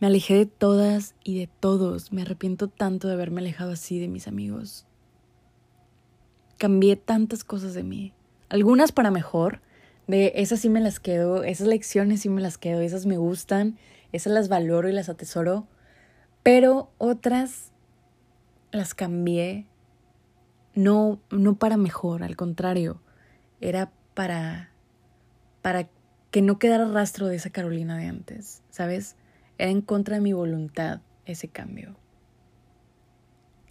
[0.00, 2.10] Me alejé de todas y de todos.
[2.10, 4.86] Me arrepiento tanto de haberme alejado así de mis amigos.
[6.56, 8.14] Cambié tantas cosas de mí.
[8.48, 9.60] Algunas para mejor.
[10.06, 11.44] De esas sí me las quedo.
[11.44, 12.80] Esas lecciones sí me las quedo.
[12.80, 13.76] Esas me gustan.
[14.12, 15.66] Esas las valoro y las atesoro.
[16.42, 17.72] Pero otras
[18.70, 19.66] las cambié.
[20.74, 22.22] No, no para mejor.
[22.22, 23.00] Al contrario.
[23.60, 24.70] Era para,
[25.62, 25.88] para
[26.30, 29.16] que no quedara rastro de esa Carolina de antes, ¿sabes?
[29.56, 31.96] Era en contra de mi voluntad ese cambio.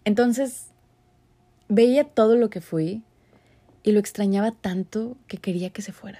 [0.03, 0.71] Entonces,
[1.69, 3.03] veía todo lo que fui
[3.83, 6.19] y lo extrañaba tanto que quería que se fuera.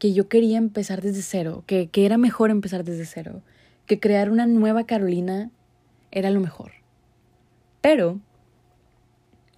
[0.00, 3.42] Que yo quería empezar desde cero, que, que era mejor empezar desde cero,
[3.86, 5.52] que crear una nueva Carolina
[6.10, 6.72] era lo mejor.
[7.80, 8.18] Pero,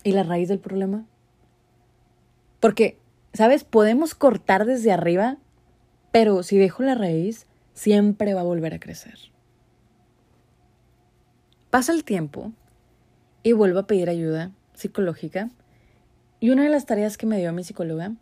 [0.05, 1.07] ¿y la raíz del problema?
[2.61, 2.99] Porque,
[3.33, 3.65] ¿sabes?
[3.65, 5.39] Podemos cortar desde arriba,
[6.13, 9.19] pero si dejo la raíz, siempre va a volver a crecer.
[11.71, 12.53] Pasa el tiempo
[13.43, 15.51] y vuelvo a pedir ayuda psicológica.
[16.39, 18.13] Y una de las tareas que me dio mi psicóloga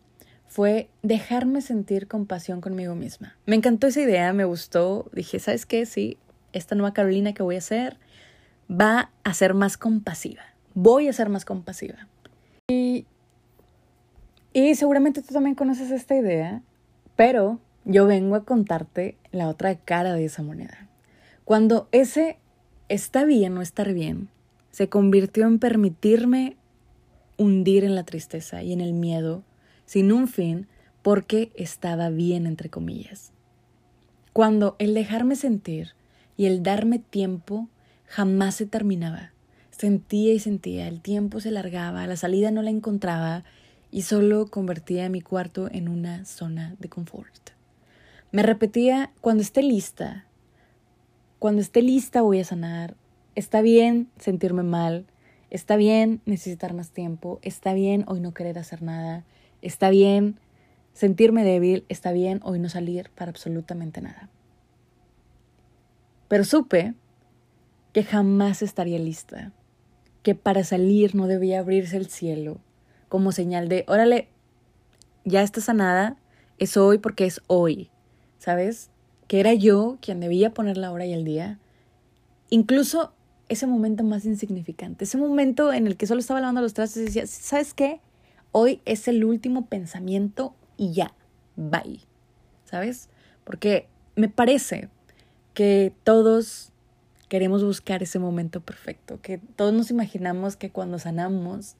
[0.50, 3.36] fue dejarme sentir compasión conmigo misma.
[3.46, 5.08] Me encantó esa idea, me gustó.
[5.12, 5.86] Dije, ¿sabes qué?
[5.86, 6.18] Sí,
[6.52, 7.98] esta nueva Carolina que voy a hacer
[8.68, 10.42] va a ser más compasiva.
[10.74, 12.08] Voy a ser más compasiva.
[12.66, 13.06] Y,
[14.52, 16.62] y seguramente tú también conoces esta idea,
[17.14, 20.88] pero yo vengo a contarte la otra cara de esa moneda.
[21.44, 22.40] Cuando ese
[22.88, 24.30] está bien o estar bien
[24.72, 26.56] se convirtió en permitirme
[27.38, 29.44] hundir en la tristeza y en el miedo
[29.90, 30.68] sin un fin
[31.02, 33.32] porque estaba bien, entre comillas.
[34.32, 35.94] Cuando el dejarme sentir
[36.36, 37.68] y el darme tiempo
[38.06, 39.32] jamás se terminaba.
[39.72, 43.42] Sentía y sentía, el tiempo se largaba, la salida no la encontraba
[43.90, 47.50] y solo convertía mi cuarto en una zona de confort.
[48.30, 50.24] Me repetía, cuando esté lista,
[51.40, 52.94] cuando esté lista voy a sanar,
[53.34, 55.06] está bien sentirme mal,
[55.50, 59.24] está bien necesitar más tiempo, está bien hoy no querer hacer nada,
[59.62, 60.38] está bien
[60.92, 64.28] sentirme débil, está bien hoy no salir para absolutamente nada.
[66.28, 66.94] Pero supe
[67.92, 69.52] que jamás estaría lista,
[70.22, 72.58] que para salir no debía abrirse el cielo
[73.08, 74.28] como señal de, órale,
[75.24, 76.16] ya está sanada,
[76.58, 77.90] es hoy porque es hoy.
[78.40, 78.90] ¿sabes?
[79.28, 81.60] Que era yo quien debía poner la hora y el día.
[82.48, 83.12] Incluso
[83.48, 87.04] ese momento más insignificante, ese momento en el que solo estaba lavando los trastes y
[87.06, 88.00] decía, ¿sabes qué?
[88.52, 91.14] Hoy es el último pensamiento y ya,
[91.56, 92.00] bye.
[92.64, 93.08] ¿Sabes?
[93.44, 94.88] Porque me parece
[95.54, 96.72] que todos
[97.28, 101.76] queremos buscar ese momento perfecto, que todos nos imaginamos que cuando sanamos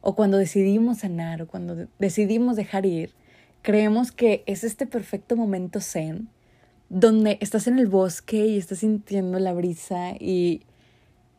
[0.00, 3.12] o cuando decidimos sanar o cuando decidimos dejar ir,
[3.62, 6.28] creemos que es este perfecto momento zen
[6.88, 10.62] donde estás en el bosque y estás sintiendo la brisa y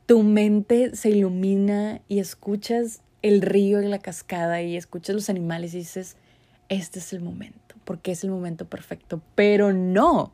[0.05, 5.73] tu mente se ilumina y escuchas el río y la cascada y escuchas los animales
[5.73, 6.15] y dices,
[6.69, 9.21] este es el momento, porque es el momento perfecto.
[9.35, 10.33] Pero no,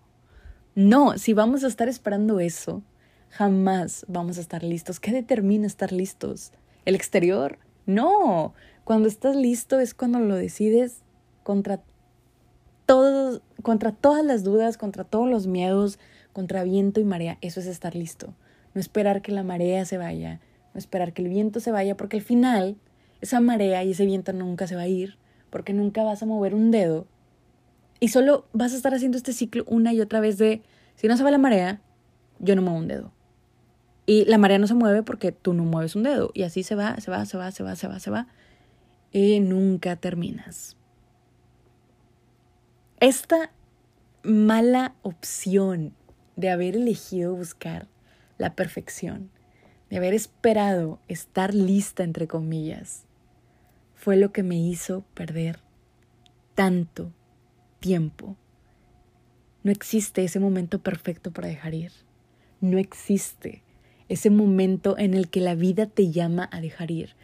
[0.75, 2.83] no, si vamos a estar esperando eso,
[3.29, 4.99] jamás vamos a estar listos.
[4.99, 6.51] ¿Qué determina estar listos?
[6.85, 7.59] ¿El exterior?
[7.85, 11.03] No, cuando estás listo es cuando lo decides
[11.43, 11.81] contra,
[12.85, 15.99] todos, contra todas las dudas, contra todos los miedos,
[16.33, 17.37] contra viento y marea.
[17.41, 18.33] Eso es estar listo.
[18.73, 20.39] No esperar que la marea se vaya,
[20.79, 22.77] esperar que el viento se vaya, porque al final
[23.21, 25.17] esa marea y ese viento nunca se va a ir,
[25.49, 27.07] porque nunca vas a mover un dedo
[27.99, 30.61] y solo vas a estar haciendo este ciclo una y otra vez de,
[30.95, 31.81] si no se va la marea,
[32.39, 33.11] yo no muevo un dedo.
[34.05, 36.31] Y la marea no se mueve porque tú no mueves un dedo.
[36.33, 38.27] Y así se va, se va, se va, se va, se va, se va.
[39.11, 40.77] Y nunca terminas.
[42.99, 43.51] Esta
[44.23, 45.93] mala opción
[46.35, 47.87] de haber elegido buscar
[48.37, 49.31] la perfección,
[49.89, 53.05] de haber esperado estar lista, entre comillas,
[53.95, 55.59] fue lo que me hizo perder
[56.55, 57.13] tanto
[57.79, 58.37] tiempo.
[59.63, 61.91] No existe ese momento perfecto para dejar ir.
[62.61, 63.63] No existe
[64.09, 67.15] ese momento en el que la vida te llama a dejar ir.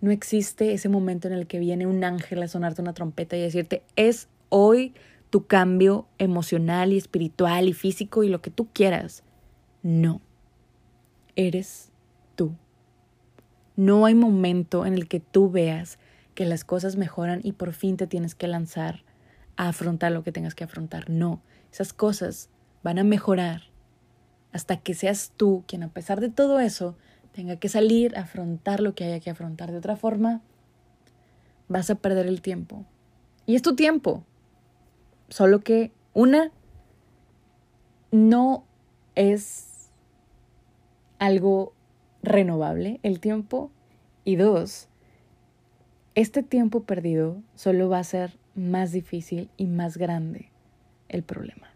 [0.00, 3.40] No existe ese momento en el que viene un ángel a sonarte una trompeta y
[3.40, 4.94] decirte, es hoy
[5.30, 9.22] tu cambio emocional y espiritual y físico y lo que tú quieras.
[9.82, 10.20] No,
[11.36, 11.91] eres
[12.34, 12.54] tú.
[13.76, 15.98] No hay momento en el que tú veas
[16.34, 19.04] que las cosas mejoran y por fin te tienes que lanzar
[19.56, 21.08] a afrontar lo que tengas que afrontar.
[21.10, 22.48] No, esas cosas
[22.82, 23.62] van a mejorar
[24.52, 26.96] hasta que seas tú quien a pesar de todo eso
[27.32, 29.72] tenga que salir a afrontar lo que haya que afrontar.
[29.72, 30.42] De otra forma,
[31.68, 32.84] vas a perder el tiempo.
[33.46, 34.24] Y es tu tiempo.
[35.28, 36.52] Solo que una
[38.10, 38.66] no
[39.14, 39.90] es
[41.18, 41.74] algo
[42.22, 43.70] renovable el tiempo
[44.24, 44.88] y dos,
[46.14, 50.50] este tiempo perdido solo va a ser más difícil y más grande
[51.08, 51.68] el problema.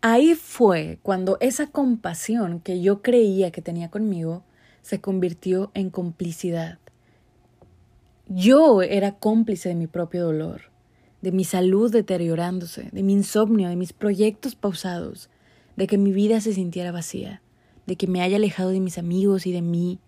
[0.00, 4.44] Ahí fue cuando esa compasión que yo creía que tenía conmigo
[4.82, 6.78] se convirtió en complicidad.
[8.28, 10.68] Yo era cómplice de mi propio dolor
[11.20, 15.30] de mi salud deteriorándose, de mi insomnio, de mis proyectos pausados,
[15.76, 17.42] de que mi vida se sintiera vacía,
[17.88, 19.98] de que me haya alejado de mis amigos y de mí,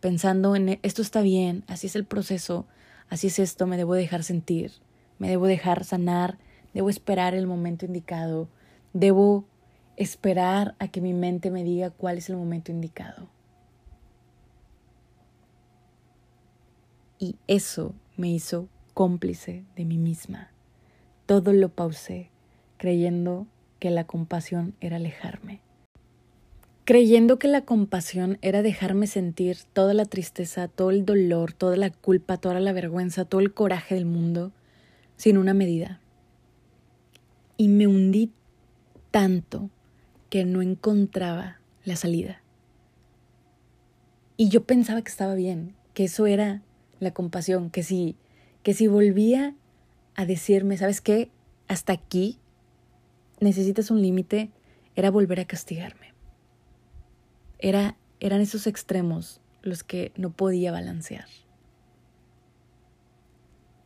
[0.00, 2.66] pensando en esto está bien, así es el proceso,
[3.10, 4.72] así es esto, me debo dejar sentir,
[5.18, 6.38] me debo dejar sanar,
[6.72, 8.48] debo esperar el momento indicado,
[8.94, 9.44] debo
[9.98, 13.28] esperar a que mi mente me diga cuál es el momento indicado.
[17.18, 20.52] Y eso me hizo cómplice de mí misma.
[21.26, 22.30] Todo lo pausé,
[22.78, 23.46] creyendo
[23.78, 25.65] que la compasión era alejarme.
[26.86, 31.90] Creyendo que la compasión era dejarme sentir toda la tristeza, todo el dolor, toda la
[31.90, 34.52] culpa, toda la vergüenza, todo el coraje del mundo,
[35.16, 36.00] sin una medida.
[37.56, 38.30] Y me hundí
[39.10, 39.68] tanto
[40.30, 42.40] que no encontraba la salida.
[44.36, 46.62] Y yo pensaba que estaba bien, que eso era
[47.00, 48.14] la compasión, que si,
[48.62, 49.56] que si volvía
[50.14, 51.32] a decirme, ¿sabes qué?
[51.66, 52.38] Hasta aquí
[53.40, 54.50] necesitas un límite,
[54.94, 56.05] era volver a castigarme.
[57.58, 61.26] Era, eran esos extremos los que no podía balancear.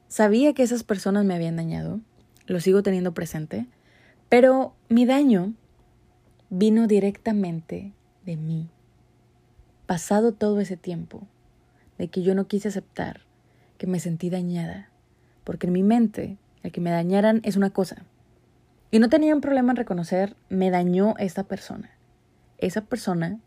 [0.09, 2.01] Sabía que esas personas me habían dañado,
[2.47, 3.67] lo sigo teniendo presente,
[4.29, 5.55] pero mi daño
[6.51, 7.93] vino directamente
[8.25, 8.69] de mí.
[9.87, 11.27] Pasado todo ese tiempo,
[11.97, 13.21] de que yo no quise aceptar
[13.79, 14.91] que me sentí dañada,
[15.45, 18.05] porque en mi mente el que me dañaran es una cosa,
[18.91, 21.91] y no tenía un problema en reconocer, me dañó esta persona.
[22.59, 23.39] Esa persona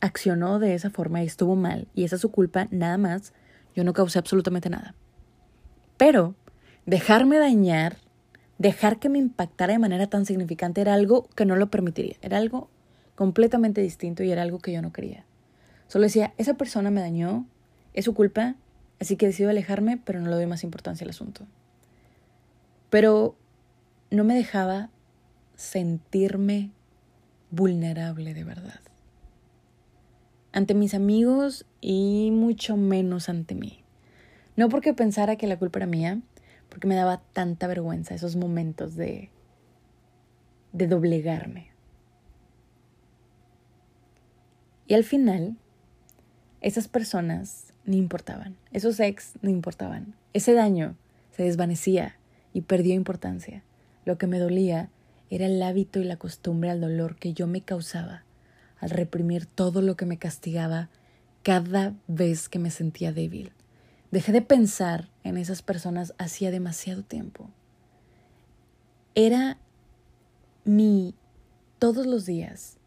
[0.00, 3.32] accionó de esa forma y estuvo mal, y esa es su culpa, nada más.
[3.74, 4.94] Yo no causé absolutamente nada.
[5.96, 6.34] Pero
[6.86, 7.98] dejarme dañar,
[8.58, 12.16] dejar que me impactara de manera tan significante era algo que no lo permitiría.
[12.22, 12.70] Era algo
[13.14, 15.24] completamente distinto y era algo que yo no quería.
[15.88, 17.46] Solo decía, esa persona me dañó,
[17.94, 18.56] es su culpa,
[19.00, 21.46] así que decido alejarme, pero no le doy más importancia al asunto.
[22.90, 23.36] Pero
[24.10, 24.90] no me dejaba
[25.56, 26.70] sentirme
[27.50, 28.80] vulnerable de verdad.
[30.52, 33.84] Ante mis amigos y mucho menos ante mí.
[34.56, 36.20] No porque pensara que la culpa era mía,
[36.68, 39.30] porque me daba tanta vergüenza esos momentos de
[40.72, 41.68] de doblegarme.
[44.86, 45.56] Y al final,
[46.60, 50.14] esas personas ni importaban, esos ex ni importaban.
[50.32, 50.96] Ese daño
[51.32, 52.16] se desvanecía
[52.52, 53.62] y perdió importancia.
[54.04, 54.90] Lo que me dolía
[55.30, 58.24] era el hábito y la costumbre al dolor que yo me causaba
[58.80, 60.88] al reprimir todo lo que me castigaba
[61.42, 63.52] cada vez que me sentía débil.
[64.10, 67.50] Dejé de pensar en esas personas hacía demasiado tiempo.
[69.14, 69.58] Era
[70.64, 71.14] mi
[71.78, 72.78] todos los días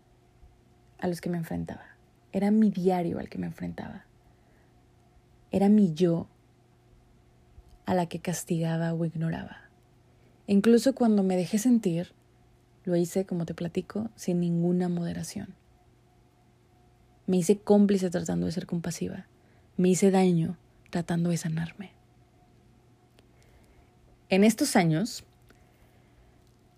[1.00, 1.86] a los que me enfrentaba.
[2.32, 4.06] Era mi diario al que me enfrentaba.
[5.52, 6.28] Era mi yo
[7.86, 9.58] a la que castigaba o ignoraba.
[10.48, 12.14] Incluso cuando me dejé sentir,
[12.84, 15.54] lo hice, como te platico, sin ninguna moderación.
[17.32, 19.26] Me hice cómplice tratando de ser compasiva.
[19.78, 20.58] Me hice daño
[20.90, 21.92] tratando de sanarme.
[24.28, 25.24] En estos años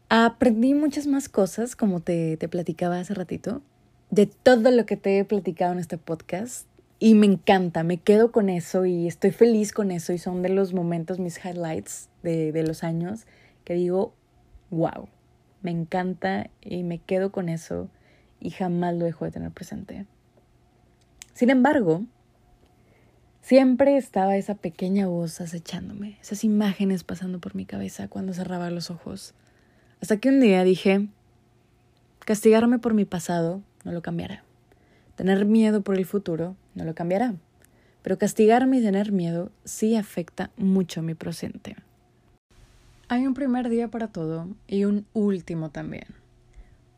[0.10, 3.64] aprendí muchas más cosas, como te, te platicaba hace ratito,
[4.12, 6.68] de todo lo que te he platicado en este podcast.
[7.00, 10.50] Y me encanta, me quedo con eso y estoy feliz con eso y son de
[10.50, 13.26] los momentos, mis highlights de, de los años
[13.64, 14.14] que digo,
[14.70, 15.10] wow,
[15.64, 17.90] me encanta y me quedo con eso
[18.40, 20.06] y jamás lo dejo de tener presente.
[21.34, 22.06] Sin embargo,
[23.42, 28.92] siempre estaba esa pequeña voz acechándome, esas imágenes pasando por mi cabeza cuando cerraba los
[28.92, 29.34] ojos.
[30.00, 31.08] Hasta que un día dije,
[32.20, 34.44] castigarme por mi pasado no lo cambiará.
[35.16, 37.36] Tener miedo por el futuro no lo cambiará.
[38.04, 41.78] Pero castigarme y tener miedo sí afecta mucho mi presente.
[43.08, 46.08] Hay un primer día para todo y un último también.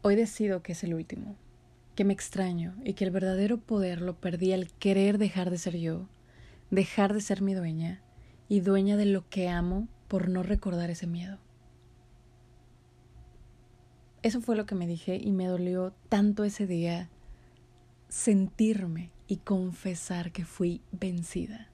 [0.02, 1.36] Hoy decido que es el último,
[1.96, 5.78] que me extraño y que el verdadero poder lo perdí al querer dejar de ser
[5.78, 6.08] yo,
[6.70, 8.02] dejar de ser mi dueña
[8.48, 11.40] y dueña de lo que amo por no recordar ese miedo.
[14.22, 17.10] Eso fue lo que me dije y me dolió tanto ese día
[18.10, 21.70] sentirme y confesar que fui vencida.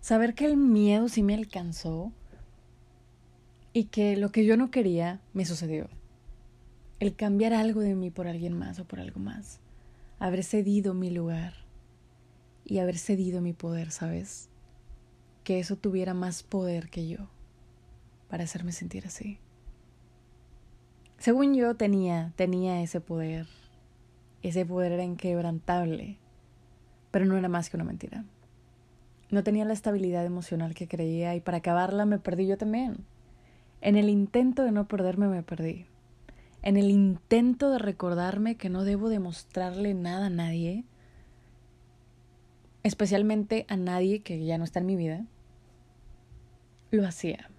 [0.00, 2.12] Saber que el miedo sí me alcanzó
[3.72, 5.88] y que lo que yo no quería me sucedió.
[7.00, 9.60] El cambiar algo de mí por alguien más o por algo más.
[10.20, 11.54] Haber cedido mi lugar
[12.64, 14.48] y haber cedido mi poder, ¿sabes?
[15.42, 17.28] Que eso tuviera más poder que yo
[18.28, 19.38] para hacerme sentir así.
[21.18, 23.46] Según yo tenía, tenía ese poder.
[24.42, 26.18] Ese poder era inquebrantable,
[27.10, 28.24] pero no era más que una mentira.
[29.30, 32.98] No tenía la estabilidad emocional que creía y para acabarla me perdí yo también.
[33.80, 35.86] En el intento de no perderme me perdí.
[36.64, 40.86] En el intento de recordarme que no debo demostrarle nada a nadie,
[42.82, 45.26] especialmente a nadie que ya no está en mi vida,
[46.90, 47.50] lo hacía.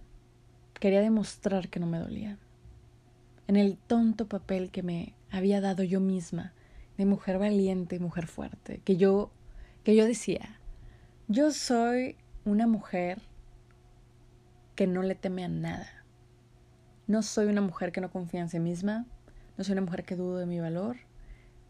[0.80, 2.40] Quería demostrar que no me dolía.
[3.48, 6.54] En el tonto papel que me había dado yo misma
[6.98, 9.30] de mujer valiente y mujer fuerte, que yo
[9.84, 10.60] que yo decía,
[11.28, 13.22] yo soy una mujer
[14.74, 15.95] que no le teme a nada.
[17.08, 19.06] No soy una mujer que no confía en sí misma,
[19.58, 20.98] no soy una mujer que dudo de mi valor,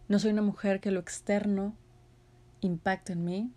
[0.07, 1.75] no soy una mujer que lo externo
[2.61, 3.51] impacta en mí,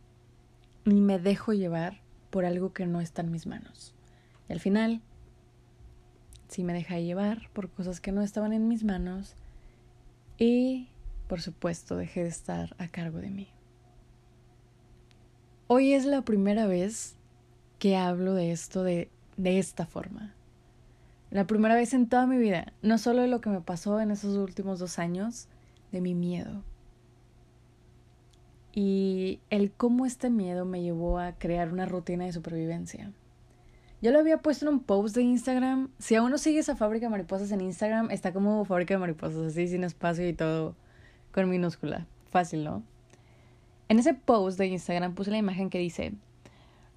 [0.84, 2.00] ni me dejo llevar
[2.30, 3.94] por algo que no está en mis manos.
[4.48, 5.02] Y al final,
[6.48, 9.36] sí me deja llevar por cosas que no estaban en mis manos
[10.38, 10.88] y,
[11.28, 13.48] por supuesto, dejé de estar a cargo de mí.
[15.66, 17.16] Hoy es la primera vez
[17.78, 20.34] que hablo de esto de, de esta forma.
[21.30, 24.10] La primera vez en toda mi vida, no solo de lo que me pasó en
[24.10, 25.48] esos últimos dos años,
[25.92, 26.62] de mi miedo.
[28.72, 33.12] Y el cómo este miedo me llevó a crear una rutina de supervivencia.
[34.00, 35.90] Yo lo había puesto en un post de Instagram.
[35.98, 39.48] Si aún no sigues a Fábrica de Mariposas en Instagram, está como Fábrica de Mariposas,
[39.48, 40.76] así, sin espacio y todo,
[41.32, 42.06] con minúscula.
[42.30, 42.84] Fácil, ¿no?
[43.88, 46.12] En ese post de Instagram puse la imagen que dice,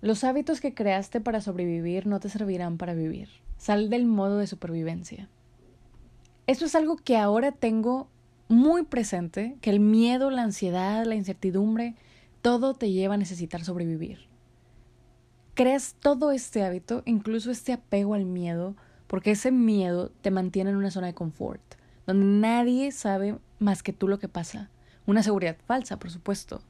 [0.01, 3.29] los hábitos que creaste para sobrevivir no te servirán para vivir.
[3.57, 5.29] Sal del modo de supervivencia.
[6.47, 8.09] Eso es algo que ahora tengo
[8.47, 11.95] muy presente, que el miedo, la ansiedad, la incertidumbre,
[12.41, 14.27] todo te lleva a necesitar sobrevivir.
[15.53, 18.75] Creas todo este hábito, incluso este apego al miedo,
[19.05, 21.61] porque ese miedo te mantiene en una zona de confort,
[22.07, 24.69] donde nadie sabe más que tú lo que pasa.
[25.05, 26.61] Una seguridad falsa, por supuesto.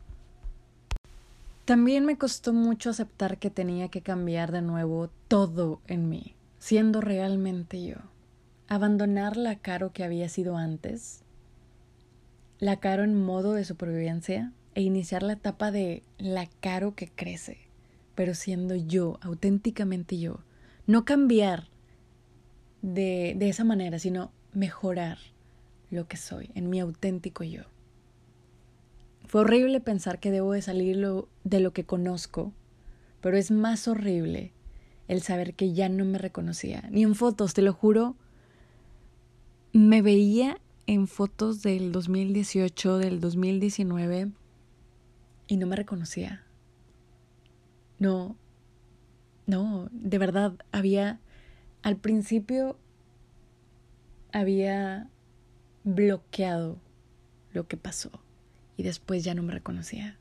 [1.71, 6.99] También me costó mucho aceptar que tenía que cambiar de nuevo todo en mí, siendo
[6.99, 7.95] realmente yo.
[8.67, 11.23] Abandonar la Caro que había sido antes,
[12.59, 17.59] la Caro en modo de supervivencia, e iniciar la etapa de la Caro que crece,
[18.15, 20.41] pero siendo yo, auténticamente yo.
[20.87, 21.69] No cambiar
[22.81, 25.19] de, de esa manera, sino mejorar
[25.89, 27.63] lo que soy, en mi auténtico yo.
[29.31, 30.97] Fue horrible pensar que debo de salir
[31.45, 32.51] de lo que conozco,
[33.21, 34.51] pero es más horrible
[35.07, 38.17] el saber que ya no me reconocía, ni en fotos, te lo juro.
[39.71, 44.33] Me veía en fotos del 2018, del 2019,
[45.47, 46.43] y no me reconocía.
[47.99, 48.35] No,
[49.47, 51.21] no, de verdad, había,
[51.83, 52.77] al principio
[54.33, 55.07] había
[55.85, 56.81] bloqueado
[57.53, 58.11] lo que pasó
[58.77, 60.17] y después ya no me reconocía.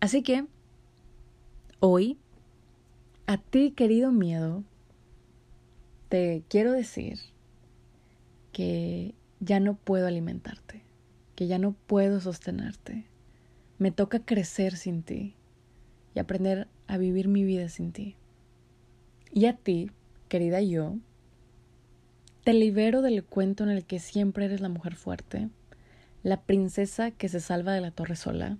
[0.00, 0.46] Así que,
[1.78, 2.18] hoy,
[3.26, 4.64] a ti querido miedo,
[6.08, 7.18] te quiero decir
[8.52, 10.82] que ya no puedo alimentarte,
[11.34, 13.06] que ya no puedo sostenerte.
[13.78, 15.34] Me toca crecer sin ti
[16.14, 18.16] y aprender a vivir mi vida sin ti.
[19.32, 19.90] Y a ti,
[20.28, 20.96] querida yo,
[22.42, 25.48] te libero del cuento en el que siempre eres la mujer fuerte,
[26.22, 28.58] la princesa que se salva de la torre sola,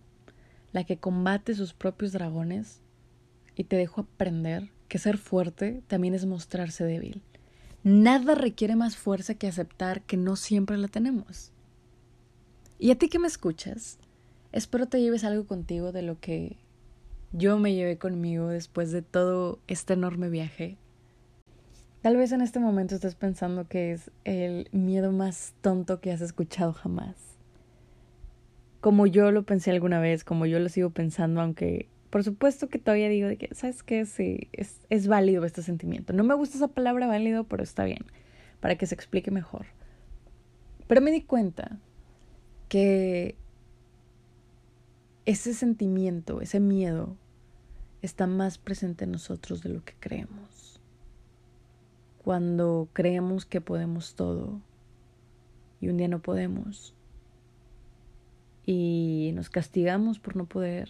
[0.72, 2.80] la que combate sus propios dragones,
[3.54, 7.22] y te dejo aprender que ser fuerte también es mostrarse débil.
[7.82, 11.52] Nada requiere más fuerza que aceptar que no siempre la tenemos.
[12.78, 13.98] Y a ti que me escuchas,
[14.52, 16.56] espero te lleves algo contigo de lo que
[17.32, 20.78] yo me llevé conmigo después de todo este enorme viaje.
[22.00, 26.22] Tal vez en este momento estés pensando que es el miedo más tonto que has
[26.22, 27.29] escuchado jamás
[28.80, 32.78] como yo lo pensé alguna vez, como yo lo sigo pensando, aunque por supuesto que
[32.78, 34.04] todavía digo de que, ¿sabes qué?
[34.04, 36.12] Sí, es, es válido este sentimiento.
[36.12, 38.04] No me gusta esa palabra válido, pero está bien,
[38.60, 39.66] para que se explique mejor.
[40.88, 41.78] Pero me di cuenta
[42.68, 43.36] que
[45.24, 47.16] ese sentimiento, ese miedo,
[48.02, 50.80] está más presente en nosotros de lo que creemos.
[52.24, 54.60] Cuando creemos que podemos todo
[55.80, 56.94] y un día no podemos,
[58.72, 60.88] y nos castigamos por no poder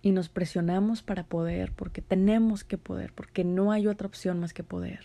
[0.00, 4.54] y nos presionamos para poder porque tenemos que poder, porque no hay otra opción más
[4.54, 5.00] que poder.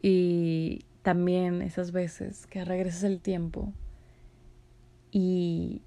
[0.00, 3.74] Y también esas veces que regresas el tiempo
[5.12, 5.82] y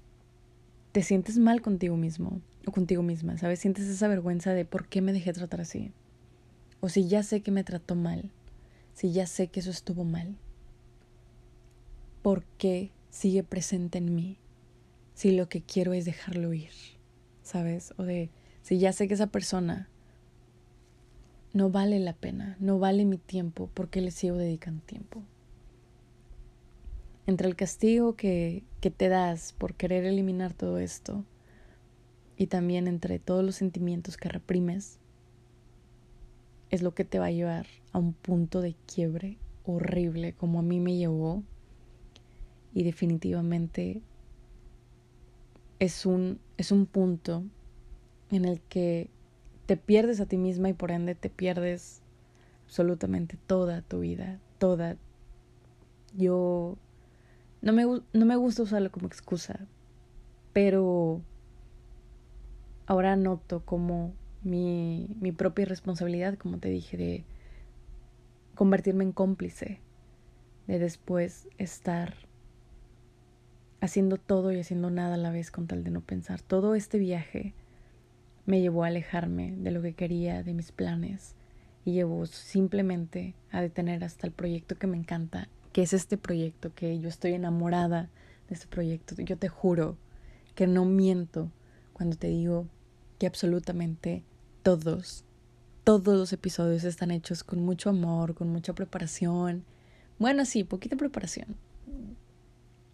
[0.92, 3.58] te sientes mal contigo mismo o contigo misma, ¿sabes?
[3.58, 5.90] Sientes esa vergüenza de por qué me dejé tratar así.
[6.78, 8.30] O si ya sé que me trató mal,
[8.94, 10.36] si ya sé que eso estuvo mal,
[12.22, 14.38] ¿por qué sigue presente en mí
[15.14, 16.70] si lo que quiero es dejarlo ir.
[17.50, 17.92] ¿sabes?
[17.96, 18.30] O de
[18.62, 19.88] si ya sé que esa persona
[21.52, 25.22] no vale la pena, no vale mi tiempo, ¿por qué le sigo dedicando tiempo?
[27.26, 31.24] Entre el castigo que, que te das por querer eliminar todo esto
[32.36, 35.00] y también entre todos los sentimientos que reprimes,
[36.70, 40.62] es lo que te va a llevar a un punto de quiebre horrible como a
[40.62, 41.42] mí me llevó
[42.80, 44.00] y definitivamente
[45.80, 47.44] es un, es un punto
[48.30, 49.10] en el que
[49.66, 52.00] te pierdes a ti misma y por ende te pierdes
[52.64, 54.96] absolutamente toda tu vida, toda.
[56.16, 56.78] Yo
[57.60, 59.60] no me, no me gusta usarlo como excusa,
[60.54, 61.20] pero
[62.86, 67.24] ahora noto como mi, mi propia responsabilidad, como te dije, de
[68.54, 69.80] convertirme en cómplice,
[70.66, 72.29] de después estar
[73.80, 76.40] haciendo todo y haciendo nada a la vez con tal de no pensar.
[76.42, 77.54] Todo este viaje
[78.46, 81.34] me llevó a alejarme de lo que quería, de mis planes,
[81.84, 86.74] y llevó simplemente a detener hasta el proyecto que me encanta, que es este proyecto,
[86.74, 88.10] que yo estoy enamorada
[88.48, 89.14] de este proyecto.
[89.18, 89.96] Yo te juro
[90.54, 91.50] que no miento
[91.92, 92.66] cuando te digo
[93.18, 94.24] que absolutamente
[94.62, 95.24] todos,
[95.84, 99.64] todos los episodios están hechos con mucho amor, con mucha preparación.
[100.18, 101.56] Bueno, sí, poquita preparación.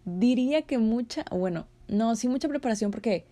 [0.07, 3.25] Diría que mucha, bueno, no, sí mucha preparación porque,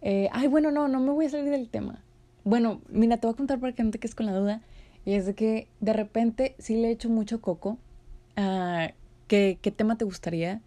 [0.00, 2.04] eh, ay, bueno, no, no me voy a salir del tema.
[2.44, 4.62] Bueno, mira, te voy a contar para que no te quedes con la duda.
[5.04, 7.78] Y es de que de repente sí le he hecho mucho coco.
[8.36, 8.92] Uh,
[9.26, 10.60] ¿qué, ¿Qué tema te gustaría?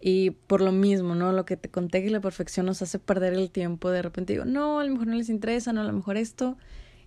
[0.00, 1.32] Y por lo mismo, ¿no?
[1.32, 3.90] Lo que te conté que la perfección nos hace perder el tiempo.
[3.90, 6.56] De repente digo, no, a lo mejor no les interesa, no, a lo mejor esto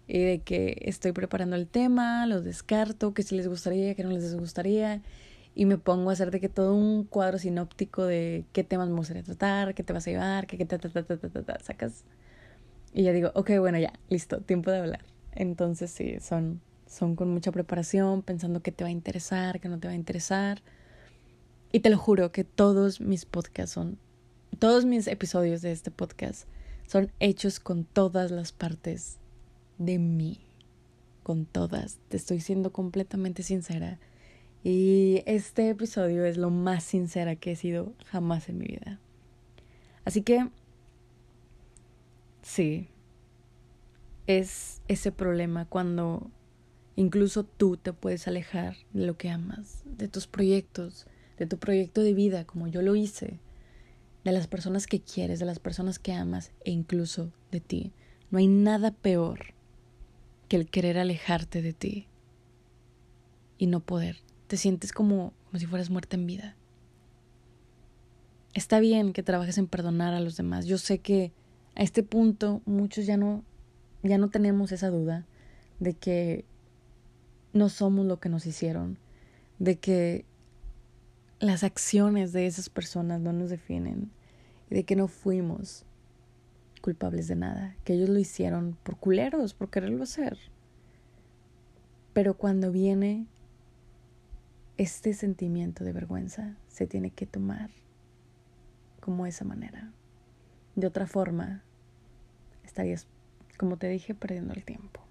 [0.08, 4.10] y de que estoy preparando el tema, lo descarto, que si les gustaría, que no
[4.12, 5.02] les gustaría,
[5.54, 8.96] y me pongo a hacer de que todo un cuadro sinóptico de qué temas me
[8.96, 11.60] gustaría tratar, qué te vas a llevar, qué, qué ta, ta, ta, ta, ta, ta,
[11.60, 12.04] sacas.
[12.94, 15.06] Y ya digo, ok, bueno, ya, listo, tiempo de hablar.
[15.34, 19.80] Entonces sí, son, son con mucha preparación, pensando qué te va a interesar, qué no
[19.80, 20.62] te va a interesar.
[21.72, 23.98] Y te lo juro que todos mis podcasts son,
[24.60, 26.48] todos mis episodios de este podcast
[26.88, 29.18] son hechos con todas las partes
[29.78, 30.42] de mí
[31.24, 32.00] con todas.
[32.10, 34.00] Te estoy siendo completamente sincera.
[34.64, 39.00] Y este episodio es lo más sincera que he sido jamás en mi vida.
[40.06, 40.50] Así que,
[42.44, 42.88] sí,
[44.28, 46.30] es ese problema cuando
[46.96, 51.08] incluso tú te puedes alejar de lo que amas, de tus proyectos,
[51.38, 53.40] de tu proyecto de vida, como yo lo hice,
[54.24, 57.94] de las personas que quieres, de las personas que amas e incluso de ti.
[58.30, 59.54] No hay nada peor
[60.48, 62.08] que el querer alejarte de ti
[63.58, 64.18] y no poder.
[64.52, 66.58] Te sientes como, como si fueras muerta en vida.
[68.54, 70.66] Está bien que trabajes en perdonar a los demás.
[70.66, 71.32] Yo sé que
[71.74, 73.46] a este punto muchos ya no,
[74.04, 75.26] ya no tenemos esa duda
[75.80, 76.44] de que
[77.54, 78.98] no somos lo que nos hicieron,
[79.58, 80.26] de que
[81.40, 84.12] las acciones de esas personas no nos definen
[84.70, 85.86] y de que no fuimos
[86.82, 90.38] culpables de nada, que ellos lo hicieron por culeros, por quererlo hacer.
[92.12, 93.28] Pero cuando viene
[94.82, 97.70] este sentimiento de vergüenza, se tiene que tomar
[99.00, 99.92] como esa manera.
[100.76, 101.62] De otra forma,
[102.64, 103.06] estarías,
[103.60, 105.02] como te dije, perdiendo el tiempo.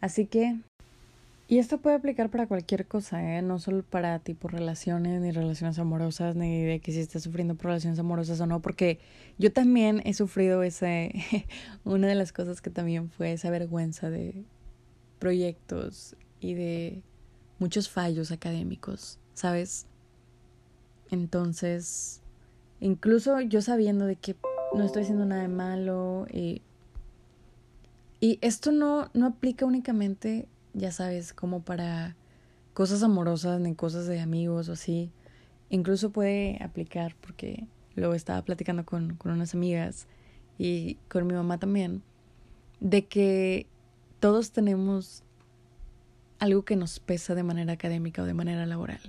[0.00, 0.58] Así que
[1.48, 3.40] y esto puede aplicar para cualquier cosa, ¿eh?
[3.40, 7.66] No solo para tipo relaciones, ni relaciones amorosas, ni de que si estás sufriendo por
[7.66, 8.98] relaciones amorosas o no, porque
[9.38, 11.12] yo también he sufrido ese,
[11.84, 14.44] una de las cosas que también fue esa vergüenza de
[15.20, 17.02] proyectos y de
[17.58, 19.86] muchos fallos académicos, ¿sabes?
[21.10, 22.22] Entonces,
[22.80, 24.36] incluso yo sabiendo de que
[24.74, 26.62] no estoy haciendo nada de malo y,
[28.20, 32.16] y esto no, no aplica únicamente ya sabes, como para
[32.74, 35.10] cosas amorosas ni cosas de amigos o así.
[35.70, 40.06] Incluso puede aplicar porque lo estaba platicando con, con unas amigas
[40.58, 42.02] y con mi mamá también,
[42.80, 43.66] de que
[44.20, 45.24] todos tenemos
[46.46, 49.00] algo que nos pesa de manera académica o de manera laboral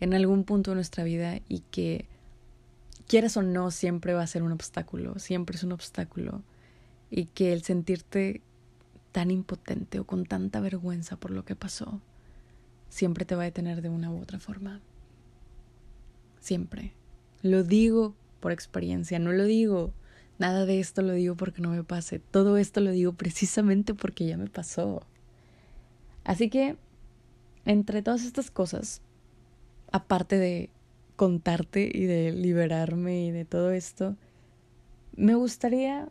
[0.00, 2.06] en algún punto de nuestra vida y que
[3.06, 6.42] quieras o no siempre va a ser un obstáculo, siempre es un obstáculo
[7.10, 8.40] y que el sentirte
[9.12, 12.00] tan impotente o con tanta vergüenza por lo que pasó,
[12.88, 14.80] siempre te va a detener de una u otra forma.
[16.40, 16.94] Siempre.
[17.42, 19.92] Lo digo por experiencia, no lo digo.
[20.38, 22.18] Nada de esto lo digo porque no me pase.
[22.18, 25.02] Todo esto lo digo precisamente porque ya me pasó.
[26.24, 26.76] Así que,
[27.64, 29.02] entre todas estas cosas,
[29.92, 30.70] aparte de
[31.16, 34.16] contarte y de liberarme y de todo esto,
[35.16, 36.08] Me gustaría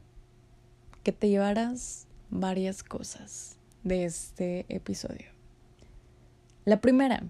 [1.03, 5.28] que te llevaras varias cosas de este episodio.
[6.66, 7.24] La primera,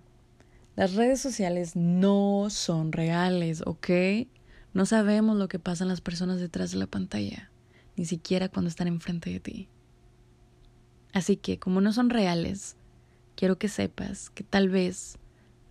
[0.75, 3.89] las redes sociales no son reales, ¿ok?
[4.73, 7.49] No sabemos lo que pasan las personas detrás de la pantalla,
[7.95, 9.69] ni siquiera cuando están enfrente de ti.
[11.13, 12.75] Así que, como no son reales,
[13.35, 15.17] quiero que sepas que tal vez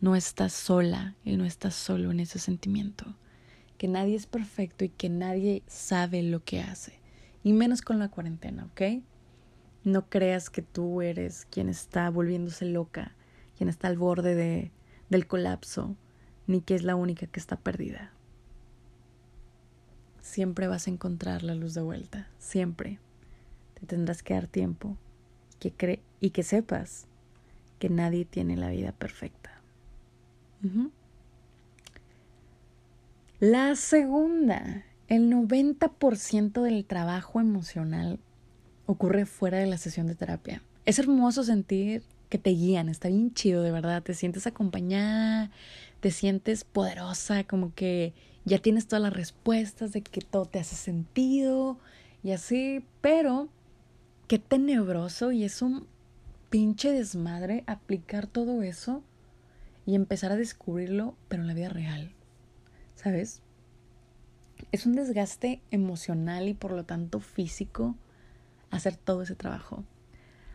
[0.01, 3.15] no estás sola y no estás solo en ese sentimiento,
[3.77, 6.99] que nadie es perfecto y que nadie sabe lo que hace,
[7.45, 9.03] y menos con la cuarentena, ¿ok?
[9.85, 13.15] No creas que tú eres quien está volviéndose loca,
[13.57, 14.73] quien está al borde de,
[15.09, 15.97] del colapso,
[16.49, 18.13] ni que es la única que está perdida.
[20.21, 22.99] Siempre vas a encontrar la luz de vuelta, siempre.
[23.75, 24.99] Te tendrás que dar tiempo
[25.59, 27.07] que cre y que sepas
[27.79, 29.51] que nadie tiene la vida perfecta.
[33.41, 38.19] La segunda, el 90% del trabajo emocional
[38.87, 40.63] ocurre fuera de la sesión de terapia.
[40.87, 45.51] Es hermoso sentir que te guían, está bien chido, de verdad, te sientes acompañada,
[46.01, 48.13] te sientes poderosa, como que
[48.45, 51.79] ya tienes todas las respuestas de que todo te hace sentido
[52.23, 53.49] y así, pero
[54.29, 55.87] qué tenebroso y es un
[56.51, 59.03] pinche desmadre aplicar todo eso
[59.87, 62.13] y empezar a descubrirlo, pero en la vida real.
[62.95, 63.41] ¿Sabes?
[64.71, 67.97] Es un desgaste emocional y por lo tanto físico
[68.71, 69.85] hacer todo ese trabajo.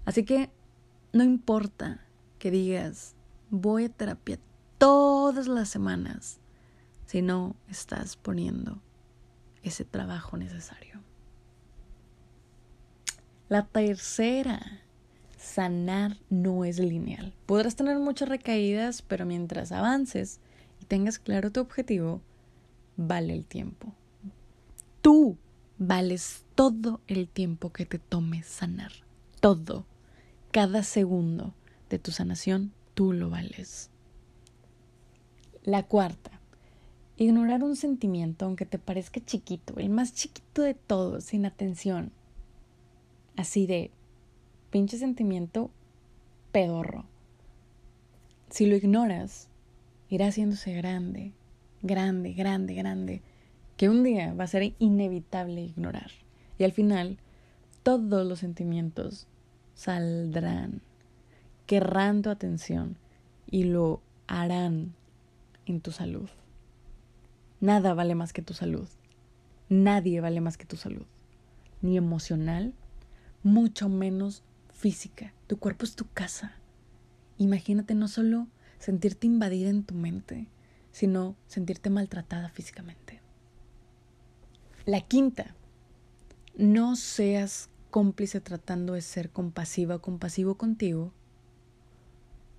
[0.05, 0.51] Así que
[1.11, 2.05] no importa
[2.37, 3.15] que digas,
[3.49, 4.37] voy a terapia
[4.77, 6.39] todas las semanas,
[7.07, 8.81] si no estás poniendo
[9.63, 11.02] ese trabajo necesario.
[13.49, 14.81] La tercera,
[15.37, 17.33] sanar no es lineal.
[17.45, 20.39] Podrás tener muchas recaídas, pero mientras avances
[20.81, 22.21] y tengas claro tu objetivo,
[22.95, 23.93] vale el tiempo.
[25.01, 25.37] Tú
[25.77, 28.91] vales todo el tiempo que te tome sanar.
[29.41, 29.85] Todo.
[30.51, 31.53] Cada segundo
[31.89, 33.89] de tu sanación, tú lo vales.
[35.63, 36.31] La cuarta.
[37.17, 42.11] Ignorar un sentimiento aunque te parezca chiquito, el más chiquito de todos, sin atención.
[43.35, 43.91] Así de
[44.69, 45.71] pinche sentimiento
[46.51, 47.05] pedorro.
[48.49, 49.49] Si lo ignoras,
[50.09, 51.33] irá haciéndose grande,
[51.81, 53.21] grande, grande, grande,
[53.77, 56.11] que un día va a ser inevitable ignorar.
[56.59, 57.17] Y al final,
[57.81, 59.27] todos los sentimientos
[59.73, 60.81] saldrán,
[61.65, 62.97] querrán tu atención
[63.49, 64.93] y lo harán
[65.65, 66.29] en tu salud.
[67.59, 68.87] Nada vale más que tu salud.
[69.69, 71.05] Nadie vale más que tu salud.
[71.81, 72.73] Ni emocional,
[73.43, 75.33] mucho menos física.
[75.47, 76.53] Tu cuerpo es tu casa.
[77.37, 78.47] Imagínate no solo
[78.79, 80.47] sentirte invadida en tu mente,
[80.91, 83.21] sino sentirte maltratada físicamente.
[84.85, 85.55] La quinta,
[86.55, 91.13] no seas cómplice tratando de ser compasiva o compasivo contigo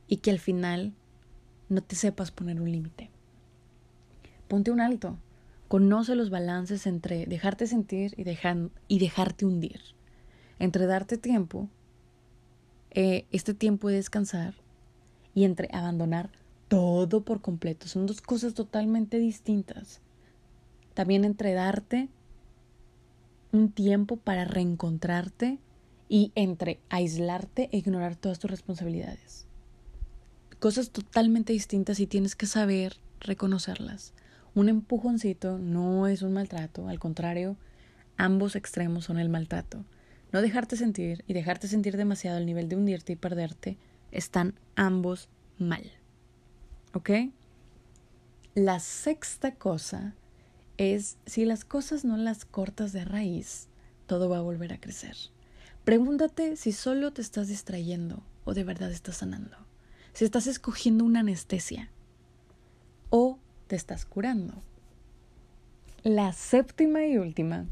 [0.08, 0.94] y que al final
[1.68, 3.10] no te sepas poner un límite.
[4.48, 5.18] Ponte un alto.
[5.68, 8.24] Conoce los balances entre dejarte sentir y,
[8.88, 9.80] y dejarte hundir.
[10.58, 11.68] Entre darte tiempo
[12.96, 14.54] eh, este tiempo de descansar
[15.34, 16.30] y entre abandonar
[16.68, 17.88] todo por completo.
[17.88, 20.00] Son dos cosas totalmente distintas.
[20.94, 22.08] También entre darte
[23.50, 25.58] un tiempo para reencontrarte
[26.08, 29.46] y entre aislarte e ignorar todas tus responsabilidades.
[30.60, 34.14] Cosas totalmente distintas y tienes que saber reconocerlas.
[34.54, 37.56] Un empujoncito no es un maltrato, al contrario,
[38.16, 39.84] ambos extremos son el maltrato.
[40.34, 43.78] No dejarte sentir y dejarte sentir demasiado al nivel de hundirte y perderte
[44.10, 45.28] están ambos
[45.58, 45.92] mal.
[46.92, 47.10] ¿Ok?
[48.56, 50.16] La sexta cosa
[50.76, 53.68] es si las cosas no las cortas de raíz,
[54.08, 55.14] todo va a volver a crecer.
[55.84, 59.56] Pregúntate si solo te estás distrayendo o de verdad estás sanando.
[60.14, 61.90] Si estás escogiendo una anestesia
[63.08, 64.64] o te estás curando.
[66.02, 67.66] La séptima y última,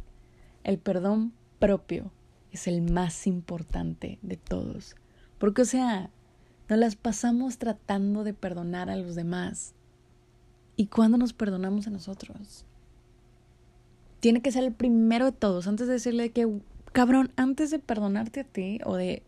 [0.62, 2.12] el perdón propio
[2.52, 4.94] es el más importante de todos.
[5.38, 6.10] Porque, o sea,
[6.68, 9.74] nos las pasamos tratando de perdonar a los demás.
[10.76, 12.64] ¿Y cuándo nos perdonamos a nosotros?
[14.20, 16.48] Tiene que ser el primero de todos, antes de decirle que,
[16.92, 19.22] cabrón, antes de perdonarte a ti, o de,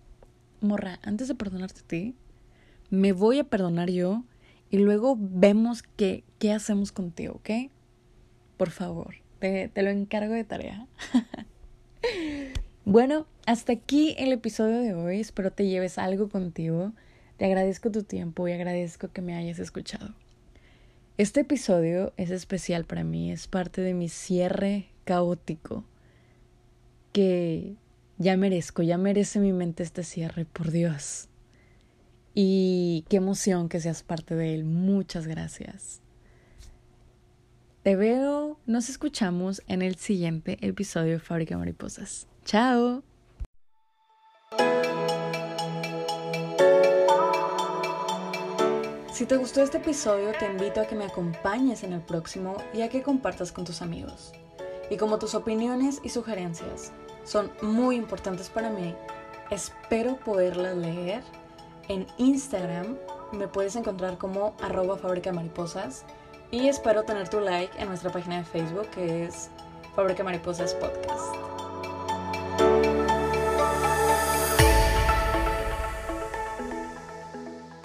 [0.61, 2.15] morra, antes de perdonarte a ti,
[2.91, 4.23] me voy a perdonar yo
[4.71, 7.71] y luego vemos qué, qué hacemos contigo, ¿ok?
[8.57, 10.87] Por favor, te, te lo encargo de tarea.
[12.87, 15.21] Bueno, hasta aquí el episodio de hoy.
[15.21, 16.93] Espero te lleves algo contigo.
[17.39, 20.15] Te agradezco tu tiempo y agradezco que me hayas escuchado.
[21.17, 25.85] Este episodio es especial para mí, es parte de mi cierre caótico
[27.13, 27.77] que
[28.19, 31.29] ya merezco, ya merece mi mente este cierre, por Dios.
[32.35, 34.65] Y qué emoción que seas parte de él.
[34.65, 36.04] Muchas gracias.
[37.85, 42.27] Te veo, nos escuchamos en el siguiente episodio de Fábrica Mariposas.
[42.43, 43.03] Chao.
[49.13, 52.81] Si te gustó este episodio, te invito a que me acompañes en el próximo y
[52.81, 54.33] a que compartas con tus amigos.
[54.89, 56.91] Y como tus opiniones y sugerencias
[57.25, 58.95] son muy importantes para mí,
[59.51, 61.23] espero poderlas leer.
[61.89, 62.97] En Instagram
[63.33, 66.07] me puedes encontrar como arroba fábrica mariposas
[66.55, 69.51] y espero tener tu like en nuestra página de Facebook que es
[69.97, 71.54] Fábrica Mariposas Podcast.